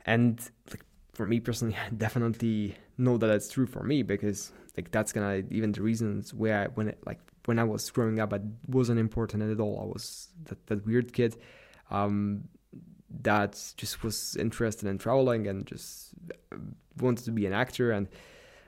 [0.07, 4.91] and like for me personally, I definitely know that that's true for me because like
[4.91, 8.33] that's gonna even the reasons where I, when it, like when I was growing up,
[8.33, 9.81] I wasn't important at all.
[9.81, 11.37] I was that, that weird kid
[11.91, 12.45] um,
[13.23, 16.11] that just was interested in traveling and just
[16.99, 18.09] wanted to be an actor and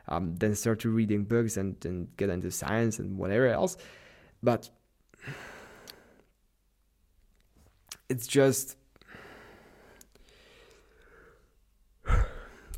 [0.08, 3.76] um, then started reading books and, then get into science and whatever else.
[4.42, 4.68] But
[8.08, 8.76] it's just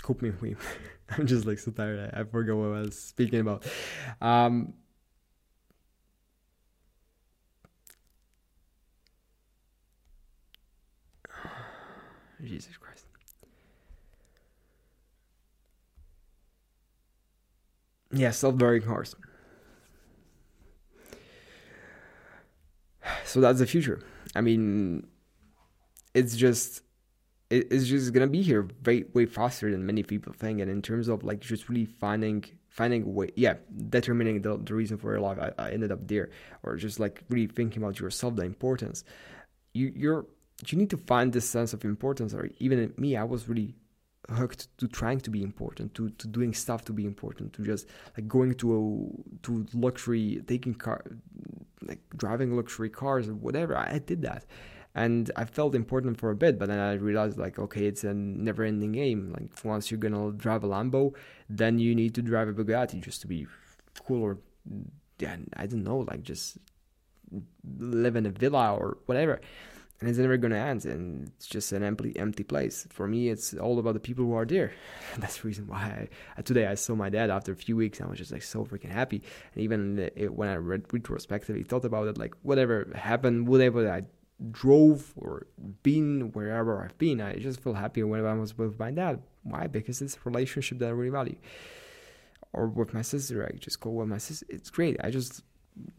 [0.03, 0.33] coop me
[1.17, 2.13] I'm just like so tired.
[2.15, 3.65] I, I forgot what I was speaking about.
[4.21, 4.75] Um,
[12.43, 13.07] Jesus Christ.
[18.13, 19.15] Yeah, self-driving cars.
[23.25, 24.01] So that's the future.
[24.35, 25.07] I mean,
[26.15, 26.83] it's just
[27.51, 30.61] it's just gonna be here way way faster than many people think.
[30.61, 33.55] And in terms of like just really finding finding a way, yeah,
[33.89, 36.31] determining the, the reason for your life, I, I ended up there,
[36.63, 39.03] or just like really thinking about yourself, the importance.
[39.73, 40.27] You you're
[40.67, 42.35] you need to find this sense of importance.
[42.35, 43.75] Or even me, I was really
[44.31, 47.87] hooked to trying to be important, to to doing stuff to be important, to just
[48.17, 51.03] like going to a to luxury, taking car,
[51.83, 53.75] like driving luxury cars or whatever.
[53.75, 54.45] I, I did that
[54.99, 58.13] and I felt important for a bit, but then I realized like, okay, it's a
[58.13, 59.33] never-ending game.
[59.33, 61.15] Like once you're gonna drive a Lambo,
[61.49, 63.47] then you need to drive a Bugatti just to be
[64.05, 64.39] cool, or
[65.21, 66.59] yeah, I don't know, like just
[67.79, 69.41] live in a villa or whatever.
[70.01, 72.87] And it's never gonna end, and it's just an empty, empty place.
[72.91, 74.73] For me, it's all about the people who are there.
[75.19, 77.99] That's the reason why I, today I saw my dad after a few weeks.
[77.99, 79.23] And I was just like so freaking happy.
[79.55, 84.03] And even eh, when I read retrospectively, thought about it, like whatever happened, whatever I
[84.51, 85.47] drove or
[85.83, 89.23] been wherever I've been, I just feel happy whenever I was with my dad.
[89.43, 89.67] Why?
[89.67, 91.37] Because it's a relationship that I really value.
[92.53, 94.47] Or with my sister, I just go with my sister.
[94.49, 94.97] It's great.
[95.03, 95.43] I just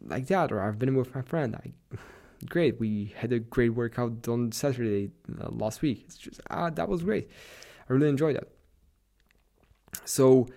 [0.06, 0.52] like that.
[0.52, 1.56] Or I've been with my friend.
[1.56, 1.96] I
[2.50, 2.80] great.
[2.80, 6.04] We had a great workout on Saturday uh, last week.
[6.06, 7.30] It's just ah, that was great.
[7.90, 8.48] I really enjoyed that.
[10.06, 10.48] So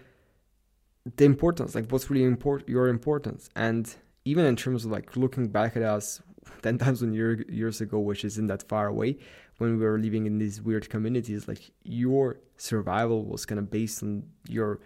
[1.16, 5.48] the importance, like what's really important, your importance, and even in terms of like looking
[5.48, 6.22] back at us
[6.62, 9.18] 10 thousand year, years ago, which isn't that far away,
[9.58, 14.02] when we were living in these weird communities, like your survival was kind of based
[14.02, 14.80] on your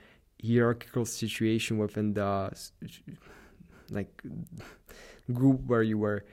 [0.44, 2.50] hierarchical situation within the
[3.90, 4.22] like
[5.32, 6.24] group where you were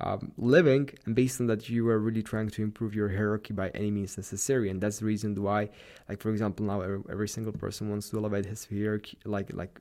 [0.00, 3.70] um, living, and based on that, you were really trying to improve your hierarchy by
[3.70, 5.70] any means necessary, and that's the reason why,
[6.08, 9.80] like for example, now every, every single person wants to elevate his hierarchy, like like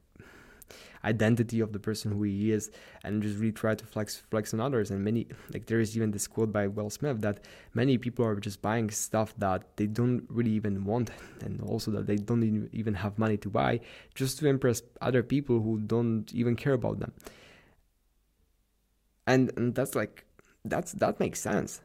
[1.04, 2.71] identity of the person who he is
[3.04, 4.91] and just really try to flex flex on others.
[4.91, 7.39] And many like there is even this quote by Will Smith that
[7.73, 12.08] many people are just buying stuff that they don't really even want and also that
[12.08, 13.80] they don't even have money to buy
[14.15, 17.13] just to impress other people who don't even care about them.
[19.28, 20.25] And, and that's like
[20.63, 21.82] that's that makes sense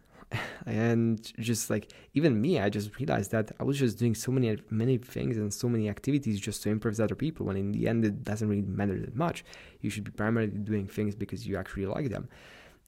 [0.66, 4.56] and just like even me i just realized that i was just doing so many
[4.70, 8.04] many things and so many activities just to impress other people when in the end
[8.04, 9.44] it doesn't really matter that much.
[9.80, 12.28] You should be primarily doing things because you actually like them.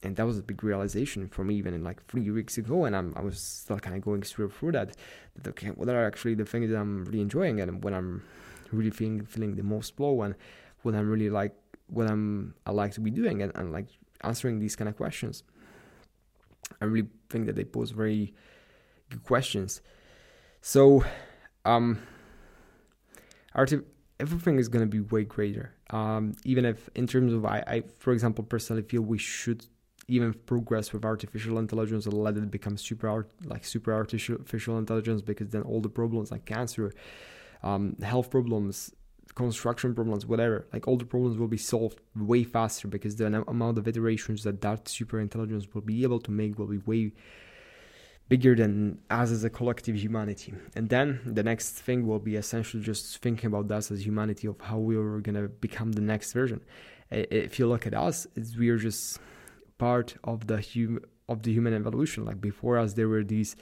[0.03, 2.97] And that was a big realization for me even in like three weeks ago and
[2.97, 4.97] I'm, i was still kind of going through through that
[5.37, 8.25] that okay what are actually the things that i'm really enjoying and when i'm
[8.73, 10.35] really feeling feeling the most flow and
[10.83, 11.55] what i'm really like
[11.87, 13.87] what i'm i like to be doing and, and like
[14.23, 15.45] answering these kind of questions
[16.81, 18.35] I really think that they pose very
[19.11, 19.81] good questions.
[20.61, 21.05] So,
[21.65, 21.99] um,
[23.55, 23.81] arti-
[24.21, 25.75] everything is going to be way greater.
[25.91, 29.67] Um, even if, in terms of, I, I, for example, personally feel we should
[30.09, 35.23] even progress with artificial intelligence and let it become super art, like super artificial intelligence
[35.23, 36.93] because then all the problems like cancer,
[37.63, 38.93] um, health problems,
[39.35, 43.79] construction problems, whatever, like all the problems will be solved way faster because the amount
[43.79, 47.13] of iterations that that super intelligence will be able to make will be way
[48.29, 50.55] bigger than us as a collective humanity.
[50.75, 54.61] And then the next thing will be essentially just thinking about us as humanity of
[54.61, 56.61] how we are going to become the next version.
[57.11, 58.27] If you look at us,
[58.59, 59.19] we are just
[59.79, 62.25] part of the hum- of the human evolution.
[62.25, 63.57] Like before us, there were these.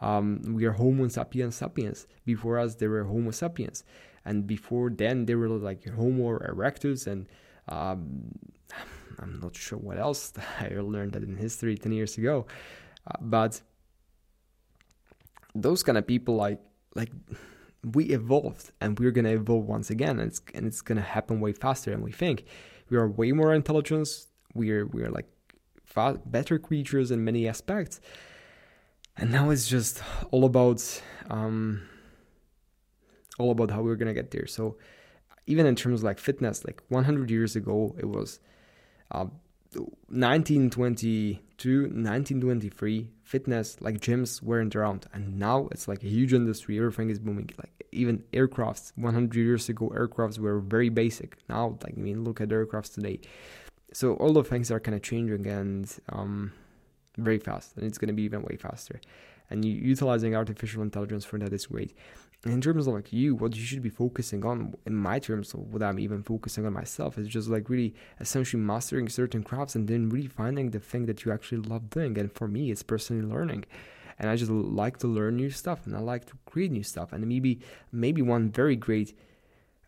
[0.00, 2.06] Um, we are Homo sapiens sapiens.
[2.24, 3.84] Before us, there were Homo sapiens
[4.24, 7.26] and before then they were like Homo erectus and
[7.68, 8.30] um,
[9.18, 10.32] I'm not sure what else.
[10.60, 12.46] I learned that in history 10 years ago,
[13.06, 13.60] uh, but
[15.54, 16.60] those kind of people like
[16.94, 17.10] like
[17.92, 21.52] we evolved and we're gonna evolve once again and it's and it's gonna happen way
[21.52, 22.44] faster than we think.
[22.90, 24.08] We are way more intelligent.
[24.54, 25.26] We are we are like
[26.26, 28.00] better creatures in many aspects,
[29.16, 30.82] and now it's just all about
[31.30, 31.82] um,
[33.38, 34.46] all about how we are gonna get there.
[34.46, 34.76] So
[35.46, 38.40] even in terms of like fitness, like 100 years ago, it was
[39.10, 39.26] uh,
[39.74, 46.78] 1922, 1923, fitness like gyms weren't around, and now it's like a huge industry.
[46.78, 47.50] Everything is booming.
[47.58, 51.36] Like even aircrafts, 100 years ago, aircrafts were very basic.
[51.48, 53.20] Now, like I mean, look at aircrafts today.
[53.92, 56.52] So all the things are kind of changing and um,
[57.16, 59.00] very fast, and it's going to be even way faster.
[59.50, 61.94] And utilizing artificial intelligence for that is great
[62.50, 65.82] in terms of like you, what you should be focusing on, in my terms, what
[65.82, 70.08] I'm even focusing on myself, is just like really essentially mastering certain crafts and then
[70.10, 72.18] really finding the thing that you actually love doing.
[72.18, 73.64] And for me, it's personally learning.
[74.18, 77.12] And I just like to learn new stuff and I like to create new stuff.
[77.12, 79.16] And maybe, maybe one very great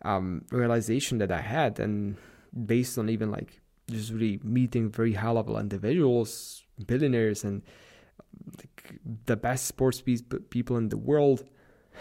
[0.03, 2.17] um, realization that I had, and
[2.65, 7.61] based on even like just really meeting very high level individuals, billionaires, and
[8.57, 10.01] like the best sports
[10.49, 11.43] people in the world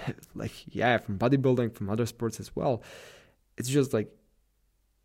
[0.35, 2.83] like yeah from bodybuilding from other sports as well.
[3.57, 4.11] It's just like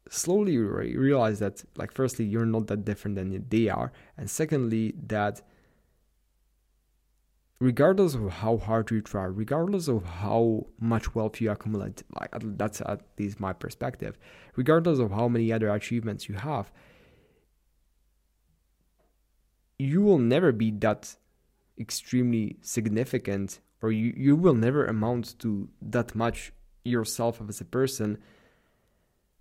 [0.10, 4.94] slowly you realize that like firstly you're not that different than they are and secondly
[5.08, 5.42] that
[7.60, 12.82] regardless of how hard you try regardless of how much wealth you accumulate like that's
[12.82, 14.18] at least my perspective
[14.58, 16.72] regardless of how many other achievements you have
[19.78, 21.16] you will never be that
[21.80, 26.54] extremely significant or you, you will never amount to that much
[26.84, 28.18] yourself as a person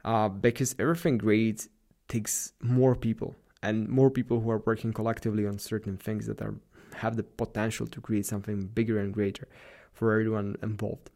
[0.04, 1.68] uh, because everything great
[2.08, 6.54] takes more people and more people who are working collectively on certain things that are
[6.94, 9.46] have the potential to create something bigger and greater
[9.92, 11.10] for everyone involved.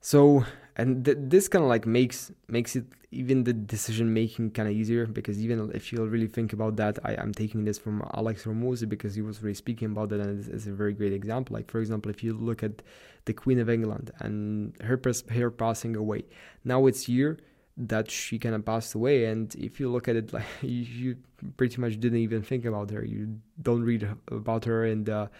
[0.00, 0.44] So
[0.80, 4.74] and th- this kind of like makes makes it even the decision making kind of
[4.74, 8.44] easier because even if you really think about that I, am taking this from alex
[8.44, 11.54] hormozi because he was really speaking about that and it's, it's, a very great example.
[11.54, 12.82] Like for example if you look at
[13.26, 14.98] the queen of england and her,
[15.30, 16.24] her passing away
[16.64, 17.38] now it's year
[17.76, 21.16] that she kind of passed away and if you look at it like you, you,
[21.56, 23.02] pretty much didn't even think about her.
[23.02, 25.30] You don't read about her in the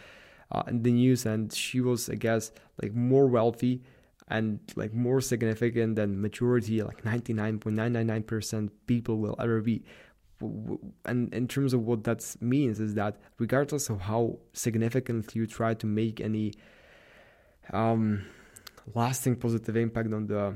[0.52, 2.50] uh, in the news and she was i guess
[2.82, 3.80] like more wealthy
[4.30, 9.82] and like more significant than majority like 99.999% people will ever be.
[11.04, 15.74] And in terms of what that means is that regardless of how significant you try
[15.74, 16.54] to make any
[17.72, 18.24] um,
[18.94, 20.54] lasting positive impact on the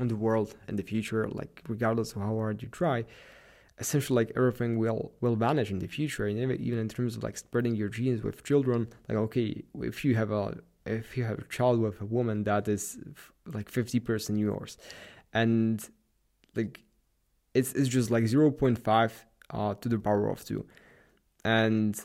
[0.00, 3.04] on the world in the future like regardless of how hard you try
[3.78, 6.26] essentially like everything will will vanish in the future.
[6.26, 10.14] And even in terms of like spreading your genes with children like okay if you
[10.14, 12.98] have a if you have a child with a woman that is
[13.46, 14.78] like 50% yours.
[15.32, 15.86] And
[16.54, 16.80] like
[17.54, 19.12] it's it's just like 0.5
[19.50, 20.64] uh, to the power of 2
[21.44, 22.00] and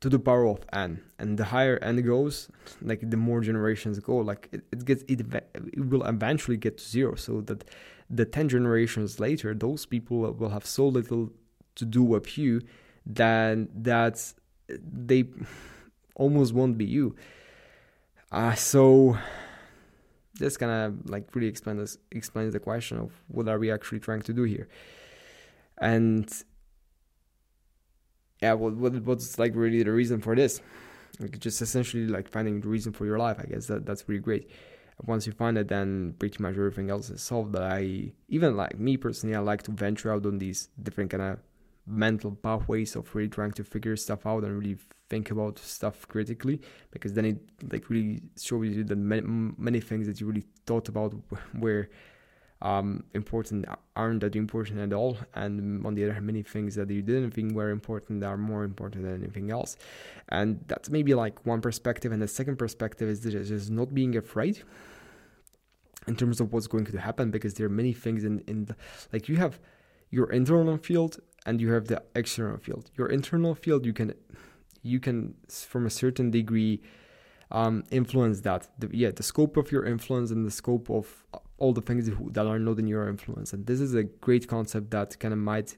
[0.00, 1.00] to the power of n.
[1.18, 2.48] And the higher n goes
[2.82, 4.16] like the more generations go.
[4.16, 5.20] Like it, it gets it,
[5.54, 7.14] it will eventually get to zero.
[7.14, 7.64] So that
[8.10, 11.30] the 10 generations later those people will have so little
[11.76, 12.60] to do with you
[13.06, 14.32] that that
[14.68, 15.24] they
[16.14, 17.16] almost won't be you
[18.34, 19.16] uh, so
[20.34, 24.22] this kind of like really explains explains the question of what are we actually trying
[24.22, 24.68] to do here,
[25.78, 26.28] and
[28.42, 30.60] yeah, what, what what's like really the reason for this?
[31.20, 33.38] Like just essentially like finding the reason for your life.
[33.38, 34.50] I guess that that's really great.
[35.04, 37.52] Once you find it, then pretty much everything else is solved.
[37.52, 41.22] But I even like me personally, I like to venture out on these different kind
[41.22, 41.38] of
[41.86, 44.76] mental pathways of really trying to figure stuff out and really
[45.10, 46.60] think about stuff critically
[46.90, 47.38] because then it
[47.72, 49.22] like really shows you that many,
[49.58, 51.14] many things that you really thought about
[51.58, 51.88] were
[52.62, 55.18] um, important aren't that important at all.
[55.34, 58.64] And on the other hand many things that you didn't think were important are more
[58.64, 59.76] important than anything else.
[60.30, 62.10] And that's maybe like one perspective.
[62.12, 64.62] And the second perspective is just not being afraid
[66.06, 68.76] in terms of what's going to happen because there are many things in, in the,
[69.12, 69.60] like you have
[70.10, 72.90] your internal field and you have the external field.
[72.96, 74.14] Your internal field, you can,
[74.82, 76.80] you can from a certain degree,
[77.50, 78.68] um, influence that.
[78.78, 81.24] The, yeah, the scope of your influence and the scope of
[81.58, 83.52] all the things that are not in your influence.
[83.52, 85.76] And this is a great concept that kind of might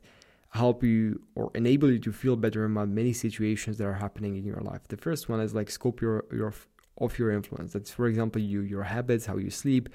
[0.51, 4.45] help you or enable you to feel better about many situations that are happening in
[4.45, 4.89] your life.
[4.89, 6.53] The first one is like scope your your
[6.99, 7.73] of your influence.
[7.73, 9.89] That's, for example, you your habits, how you sleep,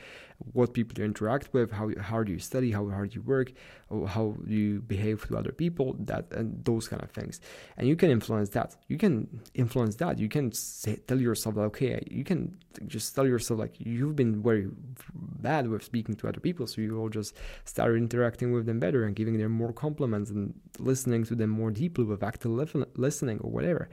[0.54, 3.54] what people you interact with, how hard you study, how hard you work,
[3.90, 7.42] uh, how you behave to other people, that and those kind of things.
[7.78, 8.76] And you can influence that.
[8.88, 10.20] You can influence that.
[10.20, 14.68] You can say, tell yourself okay, you can just tell yourself like you've been very
[15.14, 17.36] bad with speaking to other people, so you will just
[17.66, 21.72] start interacting with them better and giving them more compliments and listening to them more
[21.72, 22.52] deeply with active
[22.96, 23.90] listening or whatever.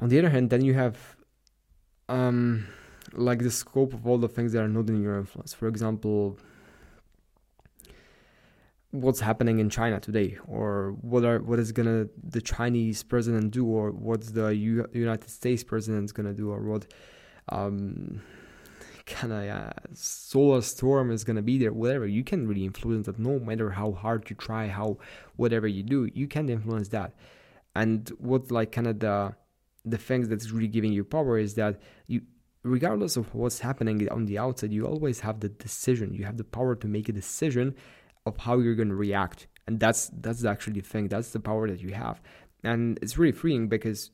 [0.00, 1.16] On the other hand, then you have
[2.08, 2.66] um,
[3.12, 5.52] like the scope of all the things that are not in your influence.
[5.52, 6.38] For example,
[8.90, 13.66] what's happening in China today, or what are what is gonna the Chinese president do,
[13.66, 16.86] or what's the U- United States president gonna do, or what
[17.50, 18.22] um,
[19.06, 21.72] kind of uh, solar storm is gonna be there.
[21.72, 24.98] Whatever you can really influence that, no matter how hard you try, how
[25.36, 27.14] whatever you do, you can influence that.
[27.74, 29.34] And what like kind of the
[29.84, 32.22] the things that's really giving you power is that you
[32.62, 36.12] regardless of what's happening on the outside you always have the decision.
[36.12, 37.74] You have the power to make a decision
[38.26, 39.46] of how you're going to react.
[39.66, 41.08] And that's that's actually the thing.
[41.08, 42.20] That's the power that you have.
[42.64, 44.10] And it's really freeing because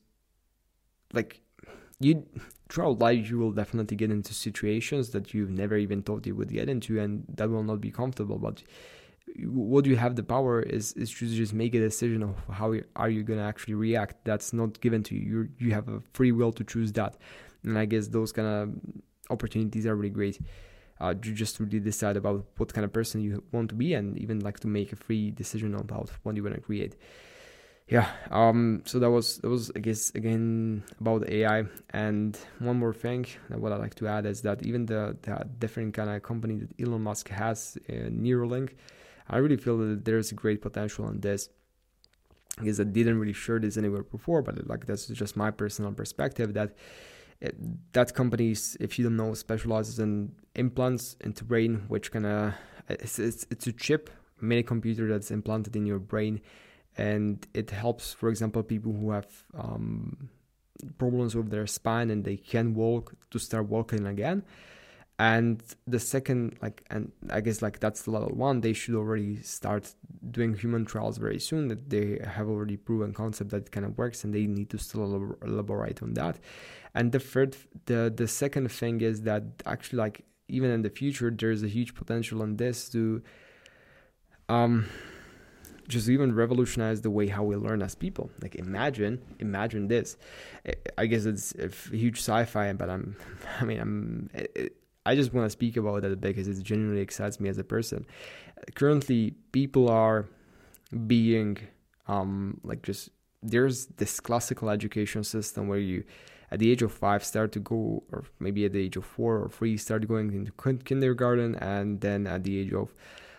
[1.13, 1.41] like
[1.99, 2.25] you
[2.69, 6.49] throughout life you will definitely get into situations that you've never even thought you would
[6.49, 8.37] get into and that will not be comfortable.
[8.37, 8.63] But
[9.37, 13.09] what you have the power is is to just make a decision of how are
[13.09, 14.23] you going to actually react.
[14.23, 15.21] That's not given to you.
[15.21, 17.17] You you have a free will to choose that.
[17.63, 18.69] And i guess those kind of
[19.31, 20.39] opportunities are really great
[20.99, 24.17] uh, you just really decide about what kind of person you want to be and
[24.17, 26.95] even like to make a free decision about what you want to create.
[27.87, 32.93] Yeah um so that was that was i guess again about ai and one more
[32.93, 36.23] thing that what i like to add is that even the, the different kind of
[36.23, 38.71] company that elon musk has uh, neuralink
[39.29, 41.49] I really feel that there's a great potential in this.
[42.57, 46.53] Because I didn't really share this anywhere before, but like that's just my personal perspective
[46.53, 46.73] that
[47.41, 47.53] it,
[47.91, 52.53] that companies, if you don't know, specializes in implants into brain, which kind of
[52.87, 54.09] it's, it's it's a chip,
[54.39, 56.39] mini computer that's implanted in your brain,
[56.97, 60.29] and it helps, for example, people who have um,
[60.97, 64.43] problems with their spine and they can walk to start walking again
[65.17, 69.41] and the second like and i guess like that's the level one they should already
[69.41, 69.93] start
[70.31, 74.25] doing human trials very soon that they have already proven concept that kind of works
[74.25, 76.37] and they need to still elaborate on that
[76.93, 77.55] and the third
[77.85, 81.95] the the second thing is that actually like even in the future there's a huge
[81.95, 83.21] potential on this to
[84.49, 84.85] um
[85.87, 88.31] just even revolutionize the way how we learn as people.
[88.41, 90.17] Like imagine, imagine this.
[90.97, 93.15] I guess it's a huge sci-fi, but I'm,
[93.61, 94.29] I mean, I'm,
[95.05, 98.05] I just want to speak about that because it genuinely excites me as a person.
[98.73, 100.27] Currently, people are
[101.07, 101.57] being,
[102.07, 103.09] um, like just
[103.43, 106.03] there's this classical education system where you
[106.51, 109.37] at the age of five start to go or maybe at the age of four
[109.37, 110.51] or three start going into
[110.83, 112.93] kindergarten and then at the age of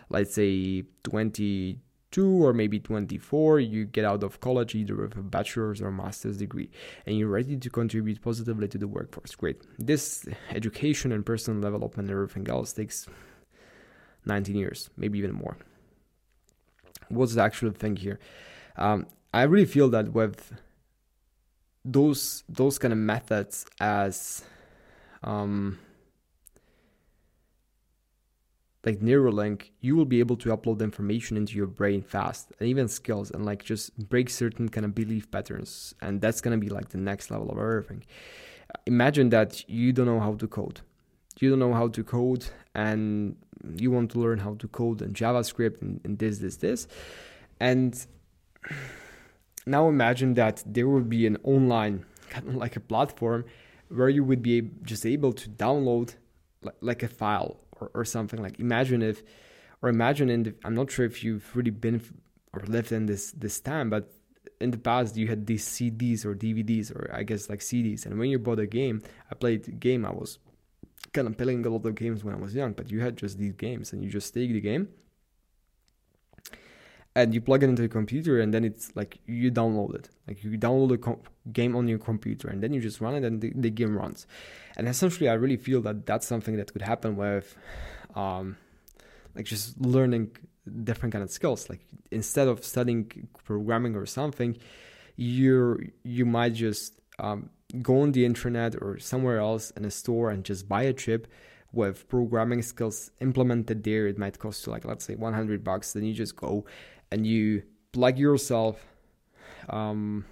[0.09, 5.21] let's say 20 22 or maybe 24, you get out of college either with a
[5.21, 6.69] bachelor's or master's degree
[7.05, 9.35] and you're ready to contribute positively to the workforce.
[9.35, 9.61] Great.
[9.77, 13.07] This education and personal development and everything else takes
[14.25, 15.57] 19 years, maybe even more.
[17.09, 18.19] What's the actual thing here?
[18.75, 20.53] Um, I really feel that with
[21.83, 24.43] those those kind of methods as
[25.23, 25.79] um,
[28.87, 32.87] like Neuralink, you will be able to upload information into your brain fast and even
[32.87, 35.93] skills and like just break certain kind of belief patterns.
[36.01, 38.05] And that's gonna be like the next level of everything.
[38.85, 40.79] Imagine that you don't know how to code.
[41.41, 43.35] You don't know how to code and
[43.75, 46.87] you want to learn how to code in JavaScript and, and this, this, this.
[47.59, 47.93] And
[49.65, 53.43] now imagine that there would be an online kind of like a platform
[53.89, 56.15] where you would be just able to download
[56.79, 59.23] like a file or, or something like imagine if
[59.81, 62.01] or imagine in the, i'm not sure if you've really been
[62.53, 64.11] or lived in this this time but
[64.59, 68.17] in the past you had these cds or dvds or i guess like cds and
[68.17, 69.01] when you bought a game
[69.31, 70.39] i played game i was
[71.13, 73.37] kind of playing a lot of games when i was young but you had just
[73.37, 74.87] these games and you just take the game
[77.17, 80.09] and you plug it into the computer and then it's like you download it.
[80.27, 83.41] Like you download a game on your computer and then you just run it and
[83.41, 84.27] the, the, game runs.
[84.77, 87.57] And essentially i really feel that that's something that could happen with
[88.15, 88.55] um,
[89.35, 90.29] like just learning
[90.83, 91.69] different kind of skills.
[91.71, 94.55] Like instead of studying programming or something
[95.15, 97.49] you you might just um,
[97.81, 101.27] go on the internet or somewhere else in a store and just buy a chip
[101.73, 104.07] with programming skills implemented there.
[104.07, 105.93] It might cost you like let's say 100 bucks.
[105.93, 106.65] Then you just go
[107.11, 108.85] and you plug yourself
[109.69, 110.25] um,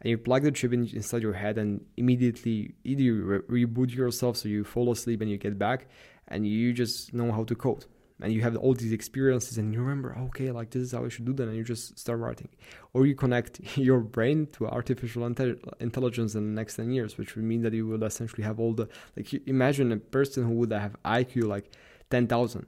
[0.00, 3.94] and you plug the chip in, inside your head and immediately either you re- reboot
[3.94, 5.88] yourself so you fall asleep and you get back
[6.28, 7.86] and you just know how to code.
[8.22, 11.08] And you have all these experiences and you remember okay like this is how i
[11.10, 12.48] should do that and you just start writing.
[12.94, 17.36] Or you connect your brain to artificial inte- intelligence in the next 10 years which
[17.36, 20.72] would mean that you will essentially have all the like imagine a person who would
[20.72, 21.70] have iq like
[22.08, 22.66] 10000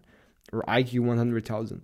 [0.52, 1.82] or iq 100000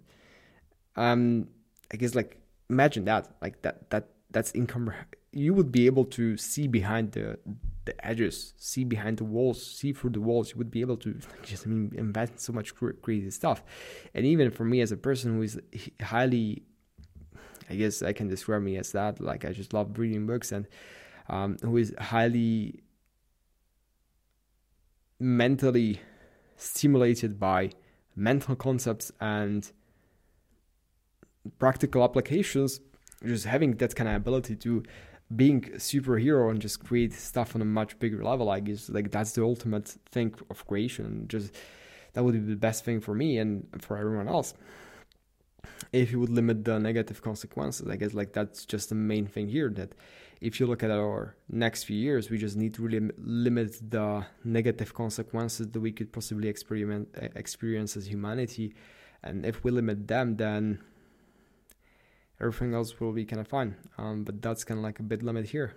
[0.97, 1.49] um
[1.93, 2.39] i guess like
[2.71, 4.93] imagine that like that that that's income
[5.33, 7.39] you would be able to see behind the
[7.85, 10.51] the edges see behind the walls see through the walls.
[10.51, 13.63] You would be able to just I mean invent so much crazy stuff.
[14.15, 15.61] And even for me as a person who is
[16.01, 16.63] highly
[17.71, 20.67] i guess i can describe me as that like i just love reading books and
[21.31, 22.83] um, who is highly
[25.19, 25.99] mentally
[26.57, 27.71] stimulated by
[28.15, 29.73] mental concepts and
[31.59, 32.81] practical applications,
[33.25, 34.83] just having that kind of ability to
[35.35, 39.11] being a superhero and just create stuff on a much bigger level, I guess like
[39.11, 41.27] that's the ultimate thing of creation.
[41.29, 41.55] Just
[42.13, 44.55] that would be the best thing for me and for everyone else.
[45.93, 49.49] If you would limit the negative consequences, I guess like that's just the main thing
[49.49, 49.71] here.
[49.71, 49.95] That
[50.41, 54.27] if you look at our next few years, we just need to really limit the
[54.45, 58.75] negative consequences that we could possibly experiment experience as humanity,
[59.23, 60.81] and if we limit them, then
[62.41, 63.77] everything else will be kind of fine.
[63.99, 65.75] Um, but that's kind of like a bit limit here.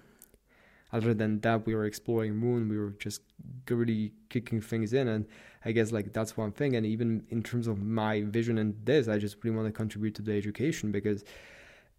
[0.94, 2.70] Other than that, we were exploring Moon.
[2.70, 3.22] We were just
[3.70, 5.26] really kicking things in, and
[5.66, 6.76] I guess like that's one thing.
[6.78, 10.16] And even in terms of my vision and this, I just really want to contribute
[10.16, 11.26] to the education because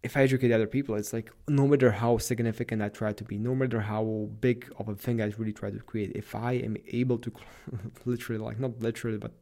[0.01, 3.37] if I educate other people, it's like no matter how significant I try to be,
[3.37, 6.77] no matter how big of a thing I really try to create, if I am
[6.87, 7.31] able to
[8.05, 9.33] literally, like not literally, but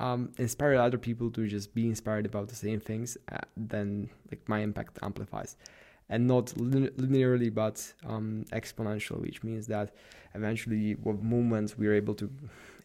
[0.00, 4.42] um, inspire other people to just be inspired about the same things, uh, then like
[4.48, 5.56] my impact amplifies,
[6.08, 7.76] and not lin- linearly but
[8.06, 9.94] um, exponential, which means that
[10.34, 12.26] eventually with movements we are able to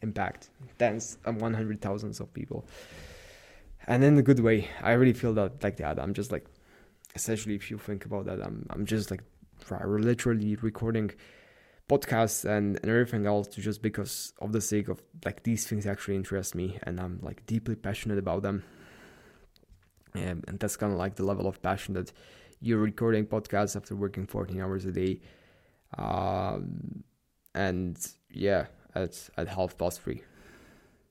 [0.01, 2.59] impact tens and one hundred thousands of people,
[3.88, 4.68] and in a good way.
[4.82, 5.99] I really feel that like that.
[5.99, 6.45] I'm just like,
[7.16, 9.24] essentially, if you think about that, I'm I'm just like
[9.72, 11.11] literally recording
[11.88, 16.15] podcasts and, and everything else just because of the sake of like these things actually
[16.15, 18.63] interest me and I'm like deeply passionate about them.
[20.13, 22.11] And, and that's kind of like the level of passion that
[22.61, 25.19] you're recording podcasts after working 14 hours a day.
[25.97, 27.03] Um,
[27.53, 27.97] and
[28.31, 30.23] yeah, at, at half past three,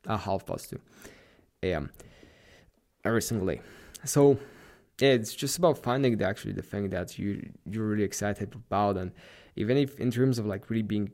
[0.07, 0.81] uh, half past two
[1.65, 1.91] a.m.
[3.05, 3.61] every single day.
[4.05, 4.39] So
[5.01, 8.97] yeah, it's just about finding the, actually the thing that you you're really excited about,
[8.97, 9.13] and
[9.57, 11.11] even if in terms of like really being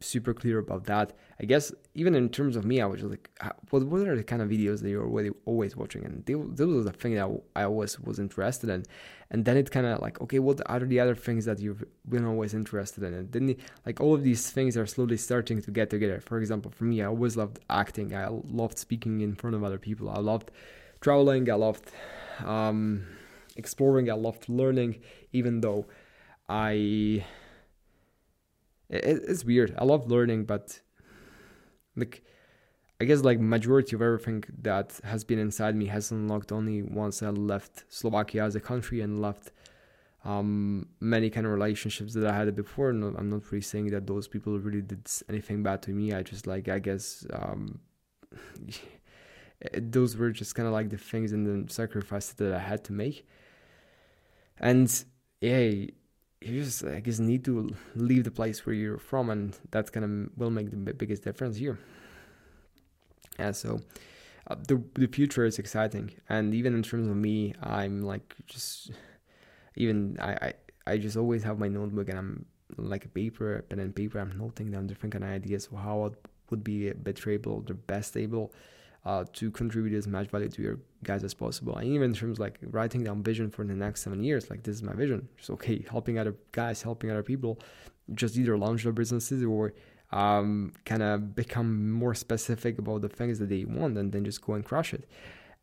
[0.00, 3.30] super clear about that, I guess even in terms of me, I was just like,
[3.70, 6.82] what what are the kind of videos that you're already always watching, and those were
[6.82, 8.84] the thing that I always was interested in,
[9.30, 12.24] and then it kind of like, okay, what are the other things that you've been
[12.24, 15.90] always interested in, and then like all of these things are slowly starting to get
[15.90, 16.20] together.
[16.20, 19.78] For example, for me, I always loved acting, I loved speaking in front of other
[19.78, 20.50] people, I loved
[21.00, 21.90] traveling, I loved.
[22.44, 23.06] Um,
[23.56, 24.10] exploring.
[24.10, 25.00] I loved learning,
[25.32, 25.86] even though
[26.48, 27.24] I.
[28.92, 29.74] It, it's weird.
[29.78, 30.80] I love learning, but
[31.96, 32.22] like,
[33.00, 37.22] I guess like majority of everything that has been inside me has unlocked only once
[37.22, 39.50] I left Slovakia as a country and left
[40.24, 42.92] um, many kind of relationships that I had before.
[42.92, 46.12] No, I'm not really saying that those people really did anything bad to me.
[46.12, 47.80] I just like I guess um,
[49.74, 52.92] those were just kind of like the things and the sacrifices that I had to
[52.92, 53.26] make
[54.62, 55.04] and
[55.40, 55.86] yeah
[56.44, 60.26] you just i guess need to leave the place where you're from and that's gonna
[60.36, 61.78] will make the biggest difference here.
[63.38, 63.80] Yeah so
[64.48, 68.90] uh, the the future is exciting and even in terms of me i'm like just
[69.76, 70.52] even i i,
[70.86, 74.36] I just always have my notebook and i'm like a paper pen and paper i'm
[74.36, 76.12] noting down different kind of ideas of how
[76.50, 78.52] would be bit able the best able
[79.04, 81.76] uh, to contribute as much value to your guys as possible.
[81.76, 84.76] And even in terms like writing down vision for the next seven years, like this
[84.76, 85.28] is my vision.
[85.36, 87.58] Just okay, helping other guys, helping other people,
[88.14, 89.72] just either launch their businesses or
[90.12, 94.42] um, kind of become more specific about the things that they want, and then just
[94.42, 95.08] go and crush it.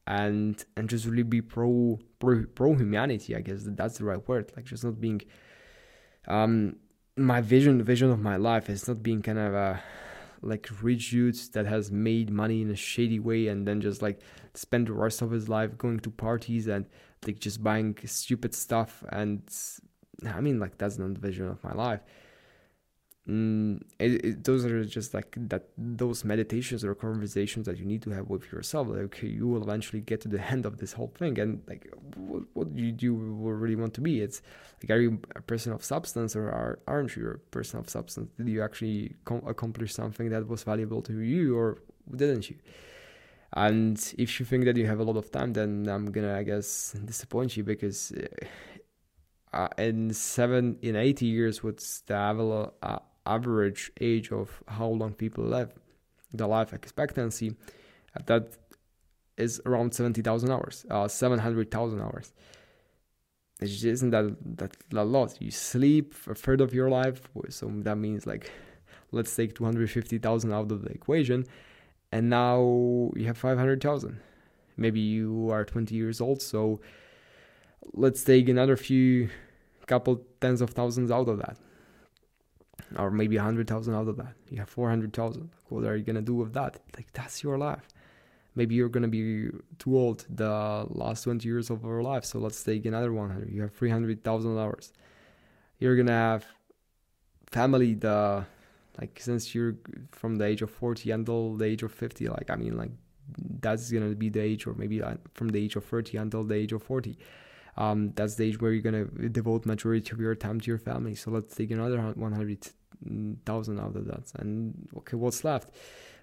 [0.08, 3.36] And and just really be pro pro pro humanity.
[3.36, 4.52] I guess that's the right word.
[4.56, 5.22] Like just not being
[6.28, 6.78] um
[7.16, 9.84] my vision, vision of my life is not being kind of a
[10.42, 14.20] like rich dudes that has made money in a shady way and then just like
[14.54, 16.86] spend the rest of his life going to parties and
[17.26, 19.42] like just buying stupid stuff and
[20.26, 22.02] I mean like that's not the vision of my life
[23.30, 28.02] mm, it, it, those are just like that those meditations or conversations that you need
[28.02, 30.94] to have with yourself like okay you will eventually get to the end of this
[30.94, 34.22] whole thing and like what, what do you do really want to be?
[34.22, 34.42] It's
[34.82, 38.30] like are you a person of substance or are, aren't you a person of substance?
[38.38, 41.82] Did you actually com- accomplish something that was valuable to you or
[42.16, 42.58] didn't you?
[43.54, 46.44] And if you think that you have a lot of time then i'm gonna i
[46.44, 48.14] guess disappoint you because
[49.54, 53.00] uh, in seven in 80 years what's the uh,
[53.30, 55.72] average age of how long people live,
[56.34, 57.56] the life expectancy,
[58.16, 58.58] uh, that
[59.38, 62.34] is around 70,000 hours, uh, 700,000 hours.
[63.62, 65.38] It isn't that, that a lot.
[65.40, 68.52] You sleep a third of your life, so that means like,
[69.12, 71.46] let's take 250,000 out of the equation,
[72.12, 74.20] and now you have 500,000.
[74.78, 76.80] Maybe you are 20 years old, so
[77.94, 79.30] let's take another few
[79.88, 81.58] couple tens of thousands out of that
[82.98, 84.34] or maybe 100,000 out of that.
[84.50, 85.50] You have 400,000.
[85.70, 86.80] What are you going to do with that?
[86.96, 87.88] Like, that's your life.
[88.56, 92.26] Maybe you're going to be too old the last 20 years of your life.
[92.26, 93.50] So let's take another 100.
[93.52, 94.92] You have 300,000 hours.
[95.78, 96.46] You're going to have
[97.52, 98.46] family the
[99.00, 99.76] like since you're
[100.12, 102.92] from the age of 40 until the age of 50 like i mean like
[103.60, 106.56] that's gonna be the age or maybe uh, from the age of 30 until the
[106.56, 107.18] age of 40
[107.78, 111.16] um, that's the age where you're gonna devote majority of your time to your family
[111.16, 112.68] so let's take another 100
[113.46, 114.32] thousand out of that.
[114.40, 115.72] And okay what's left?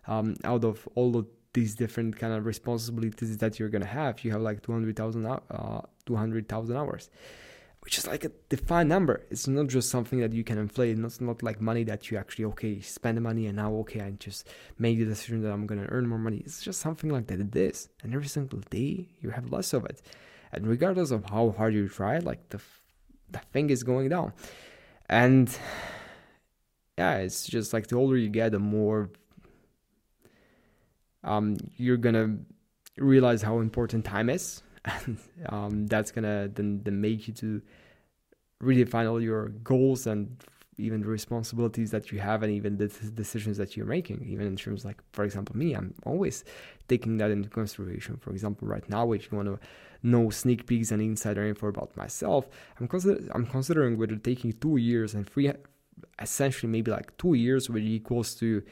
[0.06, 4.30] Um, out of all of these different kind of responsibilities that you're gonna have you
[4.30, 7.08] have like 200000 uh, 200000 hours
[7.86, 9.24] which is like a defined number.
[9.30, 10.98] It's not just something that you can inflate.
[10.98, 14.10] It's not like money that you actually okay spend the money and now okay i
[14.10, 16.42] just made the decision that i'm gonna earn more money.
[16.44, 17.38] It's just something like that.
[17.38, 17.88] It is.
[18.02, 20.02] And every single day you have less of it.
[20.52, 22.60] And regardless of how hard you try like the
[23.30, 24.32] the thing is going down.
[25.08, 25.48] And
[26.98, 29.10] yeah, it's just like the older you get, the more
[31.24, 32.38] um, you're gonna
[32.96, 35.18] realize how important time is, and
[35.48, 37.62] um, that's gonna then, then make you to
[38.62, 40.42] redefine all your goals and
[40.78, 44.56] even the responsibilities that you have and even the decisions that you're making even in
[44.56, 46.44] terms like for example me i'm always
[46.88, 48.16] taking that into consideration.
[48.18, 49.58] For example right now if you want to
[50.02, 54.76] know sneak peeks and insider info about myself i'm consider i'm considering whether taking two
[54.76, 55.50] years and three
[56.20, 58.62] essentially maybe like two years, which equals to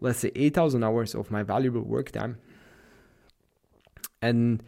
[0.00, 2.38] let's say 8,000 hours of my valuable work time.
[4.22, 4.62] And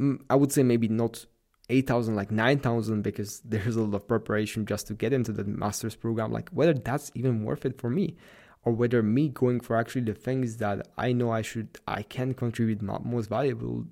[0.00, 1.24] mm, I would say maybe not
[1.70, 5.96] 8,000, like 9,000, because there's a lot of preparation just to get into the master's
[5.96, 6.32] program.
[6.32, 8.16] Like whether that's even worth it for me
[8.64, 12.34] or whether me going for actually the things that I know I should, I can
[12.34, 13.86] contribute most valuable,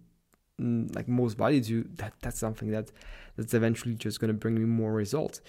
[0.61, 2.91] mm, like most value to, that that's something that
[3.37, 5.41] that's eventually just going to bring me more results.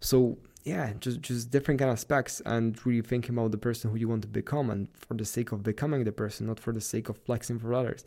[0.00, 3.96] So yeah, just just different kind of specs and really thinking about the person who
[3.96, 6.80] you want to become and for the sake of becoming the person, not for the
[6.80, 8.04] sake of flexing for others.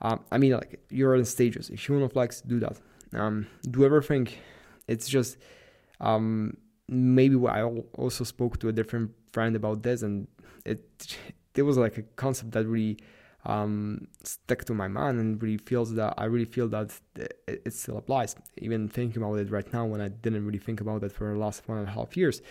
[0.00, 1.68] Um, I mean, like you're in stages.
[1.68, 2.78] If you want to flex, do that.
[3.12, 4.28] Um, do everything.
[4.86, 5.36] It's just
[6.00, 6.56] um,
[6.88, 10.28] maybe I also spoke to a different friend about this, and
[10.64, 11.18] it
[11.54, 12.96] it was like a concept that really
[13.48, 17.96] um, stuck to my mind and really feels that I really feel that it, still
[17.96, 18.36] applies.
[18.58, 21.38] Even thinking about it right now, when I didn't really think about it for the
[21.38, 22.42] last one and a half years,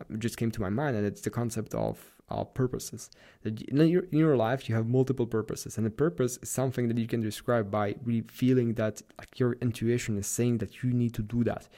[0.00, 1.98] uh, it just came to my mind, and it's the concept of
[2.30, 3.10] uh, purposes.
[3.44, 6.98] In your, in your life, you have multiple purposes, and the purpose is something that
[6.98, 11.14] you can describe by really feeling that like your intuition is saying that you need
[11.14, 11.68] to do that.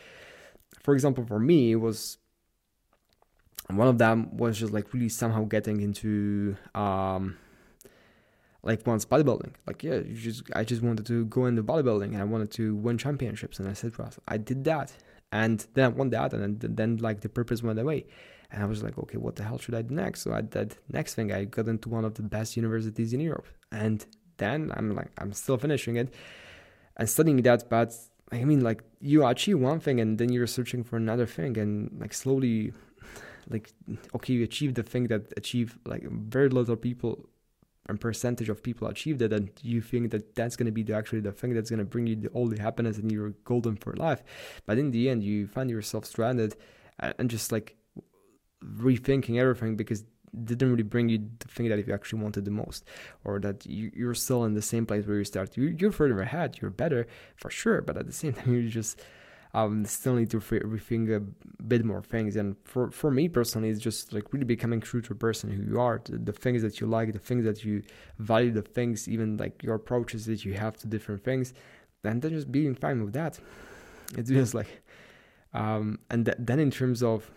[0.83, 2.19] For example, for me, it was
[3.69, 7.37] one of them was just like really somehow getting into um,
[8.67, 9.53] like once bodybuilding.
[9.67, 12.75] Like yeah, you just I just wanted to go into bodybuilding and I wanted to
[12.75, 14.93] win championships and I said well, I did that
[15.33, 18.07] and then I won that and then, then like the purpose went away.
[18.51, 20.23] And I was like, okay, what the hell should I do next?
[20.23, 21.33] So I did next thing.
[21.33, 24.07] I got into one of the best universities in Europe, and
[24.37, 26.15] then I'm like, I'm still finishing it
[26.97, 27.69] and studying that.
[27.69, 27.93] But
[28.31, 31.91] I mean, like you achieve one thing, and then you're searching for another thing, and
[32.01, 32.73] like slowly,
[33.51, 33.73] like
[34.15, 37.29] okay, you achieve the thing that achieve like very little people
[37.89, 40.95] and percentage of people achieved it and you think that that's going to be the,
[40.95, 43.77] actually the thing that's going to bring you the, all the happiness and you're golden
[43.77, 44.23] for life.
[44.67, 46.57] But in the end you find yourself stranded
[46.99, 47.77] and just like
[48.65, 50.05] rethinking everything because
[50.45, 52.85] didn't really bring you the thing that you actually wanted the most
[53.25, 56.21] or that you, are still in the same place where you start you, you're further
[56.21, 57.07] ahead you're better
[57.37, 59.01] for sure but at the same time you're just
[59.57, 61.21] um, still need to rethink a
[61.63, 62.37] bit more things.
[62.37, 65.63] And for, for me personally, it's just like really becoming true to the person who
[65.63, 67.83] you are, the, the things that you like, the things that you
[68.19, 71.55] value, the things, even like your approaches that you have to different things,
[72.05, 73.41] and then just being fine with that.
[74.19, 74.83] It's just like,
[75.55, 77.31] um, and th- then in terms of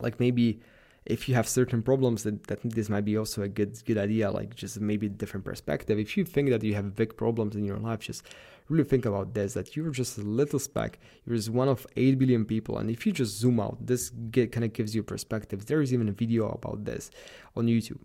[0.00, 0.62] like maybe
[1.04, 4.30] if you have certain problems that, that this might be also a good good idea
[4.30, 7.78] like just maybe different perspective if you think that you have big problems in your
[7.78, 8.22] life just
[8.68, 10.98] really think about this that you're just a little speck.
[11.24, 12.78] You're just one of 8 billion people.
[12.78, 15.66] And if you just zoom out this kind of gives you perspective.
[15.66, 17.10] There is even a video about this
[17.56, 18.00] on youtube.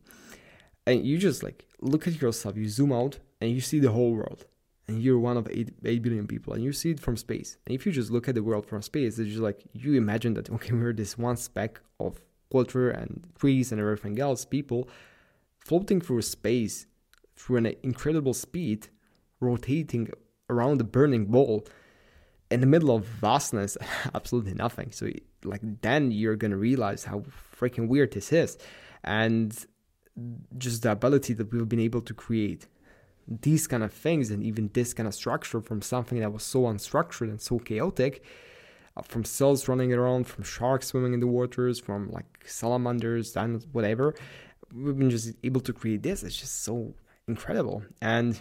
[0.86, 2.58] And you just like look at yourself.
[2.58, 4.46] You zoom out and you see the whole world.
[4.88, 6.54] And you're one of 8, 8 billion people.
[6.54, 7.58] And you see it from space.
[7.66, 10.34] And if you just look at the world from space it's just like you imagine
[10.36, 14.88] that okay we're this one speck of water and trees and everything else people
[15.58, 16.86] floating through space
[17.36, 18.88] through an incredible speed
[19.40, 20.08] rotating
[20.50, 21.66] around the burning ball
[22.52, 23.78] in the middle of vastness,
[24.16, 24.92] absolutely nothing.
[24.92, 25.10] So,
[25.44, 27.24] like, then you're gonna realize how
[27.58, 28.58] freaking weird this is,
[29.04, 29.66] and
[30.58, 32.68] just the ability that we've been able to create
[33.28, 36.64] these kind of things and even this kind of structure from something that was so
[36.64, 38.24] unstructured and so chaotic.
[38.96, 43.66] Uh, from cells running around, from sharks swimming in the waters, from like salamanders, and
[43.72, 44.14] whatever,
[44.72, 46.22] we've been just able to create this.
[46.22, 46.94] It's just so
[47.28, 47.84] incredible.
[48.02, 48.40] And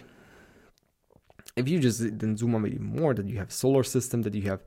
[1.55, 4.43] if you just then zoom out even more, that you have solar system, that you
[4.43, 4.63] have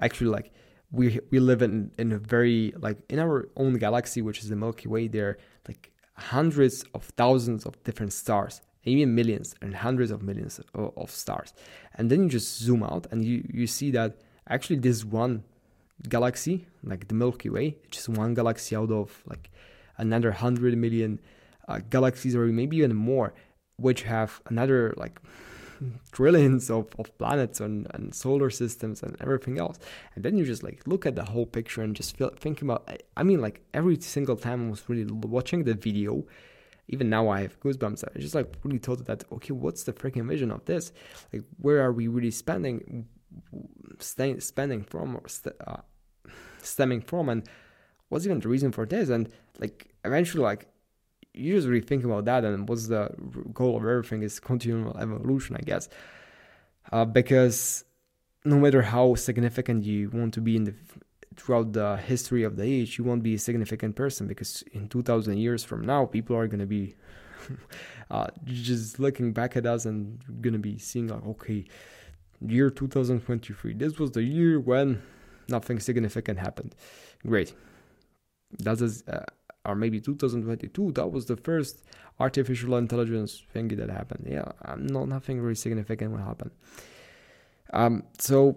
[0.00, 0.52] actually like
[0.90, 4.56] we we live in in a very like in our own galaxy, which is the
[4.56, 5.08] Milky Way.
[5.08, 10.60] There are like hundreds of thousands of different stars, even millions and hundreds of millions
[10.74, 11.52] of, of stars.
[11.94, 15.44] And then you just zoom out and you you see that actually this one
[16.08, 19.50] galaxy, like the Milky Way, just one galaxy out of like
[19.96, 21.18] another hundred million
[21.68, 23.34] uh, galaxies or maybe even more,
[23.76, 25.20] which have another like
[26.12, 29.78] trillions of, of planets and, and solar systems and everything else.
[30.14, 32.88] And then you just like look at the whole picture and just feel, think about,
[33.16, 36.24] I mean, like every single time I was really watching the video,
[36.88, 38.04] even now I have goosebumps.
[38.14, 40.92] I just like really thought that, okay, what's the freaking vision of this?
[41.32, 43.06] Like, where are we really spending,
[43.98, 45.78] st- spending from or st- uh,
[46.62, 47.28] stemming from?
[47.28, 47.48] And
[48.08, 49.08] what's even the reason for this?
[49.08, 50.68] And like, eventually, like,
[51.36, 53.08] you just really think about that and what's the
[53.52, 55.88] goal of everything is continual evolution i guess
[56.92, 57.84] uh, because
[58.44, 60.74] no matter how significant you want to be in the
[61.36, 65.36] throughout the history of the age you won't be a significant person because in 2000
[65.36, 66.94] years from now people are going to be
[68.10, 71.64] uh, just looking back at us and going to be seeing like okay
[72.46, 75.02] year 2023 this was the year when
[75.48, 76.74] nothing significant happened.
[77.26, 77.54] Great.
[78.58, 79.24] That is, uh,
[79.66, 80.92] or maybe 2022.
[80.92, 81.82] That was the first
[82.18, 84.26] artificial intelligence thing that happened.
[84.28, 86.50] Yeah, um, no, nothing really significant will happen.
[87.72, 88.56] Um, so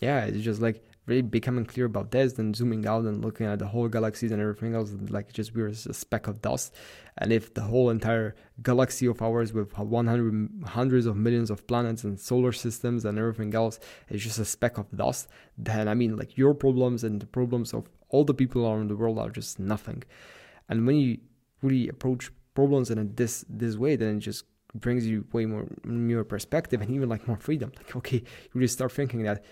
[0.00, 3.58] yeah, it's just like really becoming clear about this, then zooming out and looking at
[3.58, 6.74] the whole galaxies and everything else, like just we're a speck of dust.
[7.18, 12.04] And if the whole entire galaxy of ours with 100 hundreds of millions of planets
[12.04, 13.78] and solar systems and everything else
[14.10, 17.72] is just a speck of dust, then I mean, like your problems and the problems
[17.72, 20.02] of all the people around the world are just nothing.
[20.68, 21.18] And when you
[21.62, 24.44] really approach problems in this this way, then it just
[24.74, 27.72] brings you way more more perspective and even like more freedom.
[27.76, 29.44] Like okay, you just start thinking that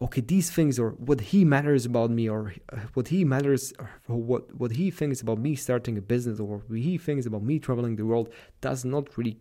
[0.00, 3.72] okay, these things or what he matters about me or uh, what he matters
[4.08, 7.42] or what what he thinks about me starting a business or what he thinks about
[7.42, 8.28] me traveling the world
[8.60, 9.38] does not really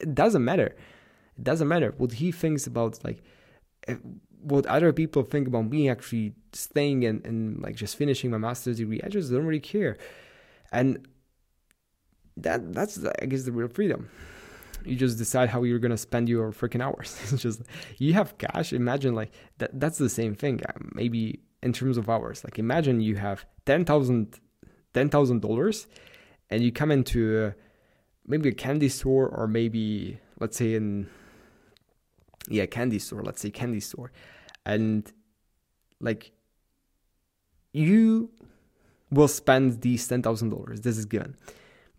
[0.00, 0.74] it doesn't matter.
[1.36, 3.22] It doesn't matter what he thinks about like
[3.88, 3.96] eh,
[4.42, 8.78] what other people think about me actually staying and, and like just finishing my master's
[8.78, 9.00] degree.
[9.04, 9.98] I just don't really care.
[10.72, 11.06] And
[12.36, 14.08] that that's I guess the real freedom
[14.84, 17.18] you just decide how you're gonna spend your freaking hours.
[17.32, 17.62] it's just
[17.98, 18.72] you have cash.
[18.72, 19.78] Imagine like that.
[19.78, 20.60] That's the same thing.
[20.68, 22.44] Uh, maybe in terms of hours.
[22.44, 24.38] Like imagine you have ten thousand
[24.94, 25.86] ten thousand dollars,
[26.50, 27.54] and you come into a,
[28.26, 31.08] maybe a candy store or maybe let's say in
[32.48, 33.22] yeah candy store.
[33.22, 34.12] Let's say candy store,
[34.64, 35.10] and
[36.00, 36.32] like
[37.72, 38.30] you
[39.10, 40.80] will spend these ten thousand dollars.
[40.80, 41.36] This is given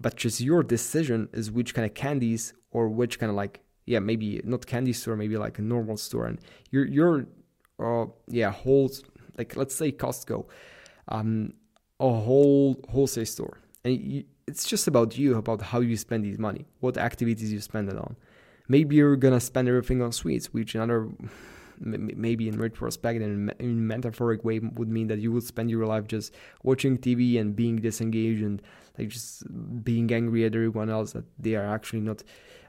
[0.01, 3.99] but just your decision is which kind of candies or which kind of like yeah
[3.99, 6.25] maybe not candy store maybe like a normal store.
[6.25, 6.39] And
[6.71, 7.25] your your
[7.79, 8.91] uh yeah whole
[9.37, 10.45] like let's say Costco
[11.07, 11.53] um
[11.99, 13.57] a whole wholesale store.
[13.83, 17.59] And you, it's just about you about how you spend these money what activities you
[17.59, 18.15] spend it on.
[18.67, 21.09] Maybe you're gonna spend everything on sweets which another
[21.81, 25.85] maybe in retrospect and in a metaphoric way would mean that you would spend your
[25.85, 28.61] life just watching TV and being disengaged and
[28.97, 29.43] like just
[29.83, 32.23] being angry at everyone else that they are actually not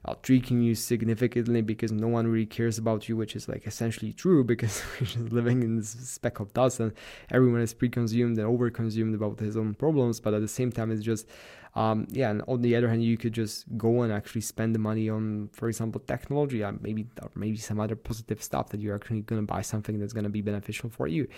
[0.04, 4.42] uh, you significantly because no one really cares about you, which is like essentially true
[4.52, 6.92] because we're just living in this speck of dust and
[7.30, 10.20] everyone is pre-consumed and over-consumed about his own problems.
[10.20, 11.28] But at the same time, it's just
[11.74, 12.30] um, yeah.
[12.30, 15.48] And on the other hand, you could just go and actually spend the money on,
[15.52, 19.40] for example, technology, uh, maybe or maybe some other positive stuff that you're actually going
[19.40, 21.28] to buy something that's going to be beneficial for you.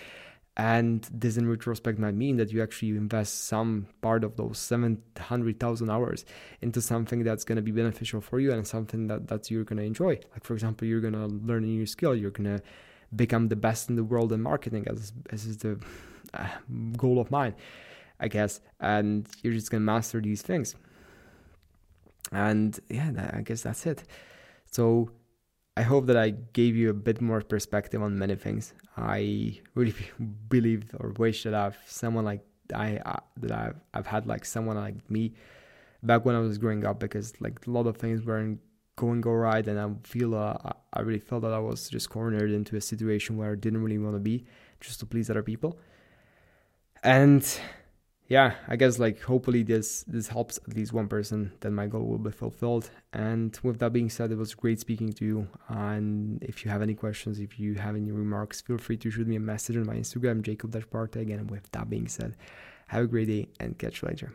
[0.57, 5.89] And this in retrospect might mean that you actually invest some part of those 700,000
[5.89, 6.23] hours
[6.61, 9.79] into something that's going to be beneficial for you and something that, that you're going
[9.79, 10.17] to enjoy.
[10.31, 12.63] Like, for example, you're going to learn a new skill, you're going to
[13.13, 15.77] become the best in the world in marketing, as, as is the
[16.33, 16.47] uh,
[16.95, 17.53] goal of mine,
[18.19, 18.61] I guess.
[18.79, 20.75] And you're just to master these things.
[22.31, 24.03] And yeah, I guess that's it.
[24.71, 25.11] So,
[25.77, 28.73] I hope that I gave you a bit more perspective on many things.
[28.95, 29.93] I really
[30.49, 34.77] believe or wish that I've someone like I uh, that I've I've had like someone
[34.77, 35.33] like me
[36.01, 38.59] back when I was growing up because like a lot of things weren't
[38.95, 40.55] going go right and I feel uh,
[40.93, 43.97] I really felt that I was just cornered into a situation where I didn't really
[43.97, 44.45] want to be
[44.79, 45.77] just to please other people.
[47.03, 47.45] And
[48.27, 51.51] yeah, I guess like hopefully this this helps at least one person.
[51.59, 52.89] Then my goal will be fulfilled.
[53.13, 55.47] And with that being said, it was great speaking to you.
[55.69, 59.27] And if you have any questions, if you have any remarks, feel free to shoot
[59.27, 61.31] me a message on my Instagram, Jacob Parteg.
[61.31, 62.35] And with that being said,
[62.87, 64.33] have a great day and catch you later.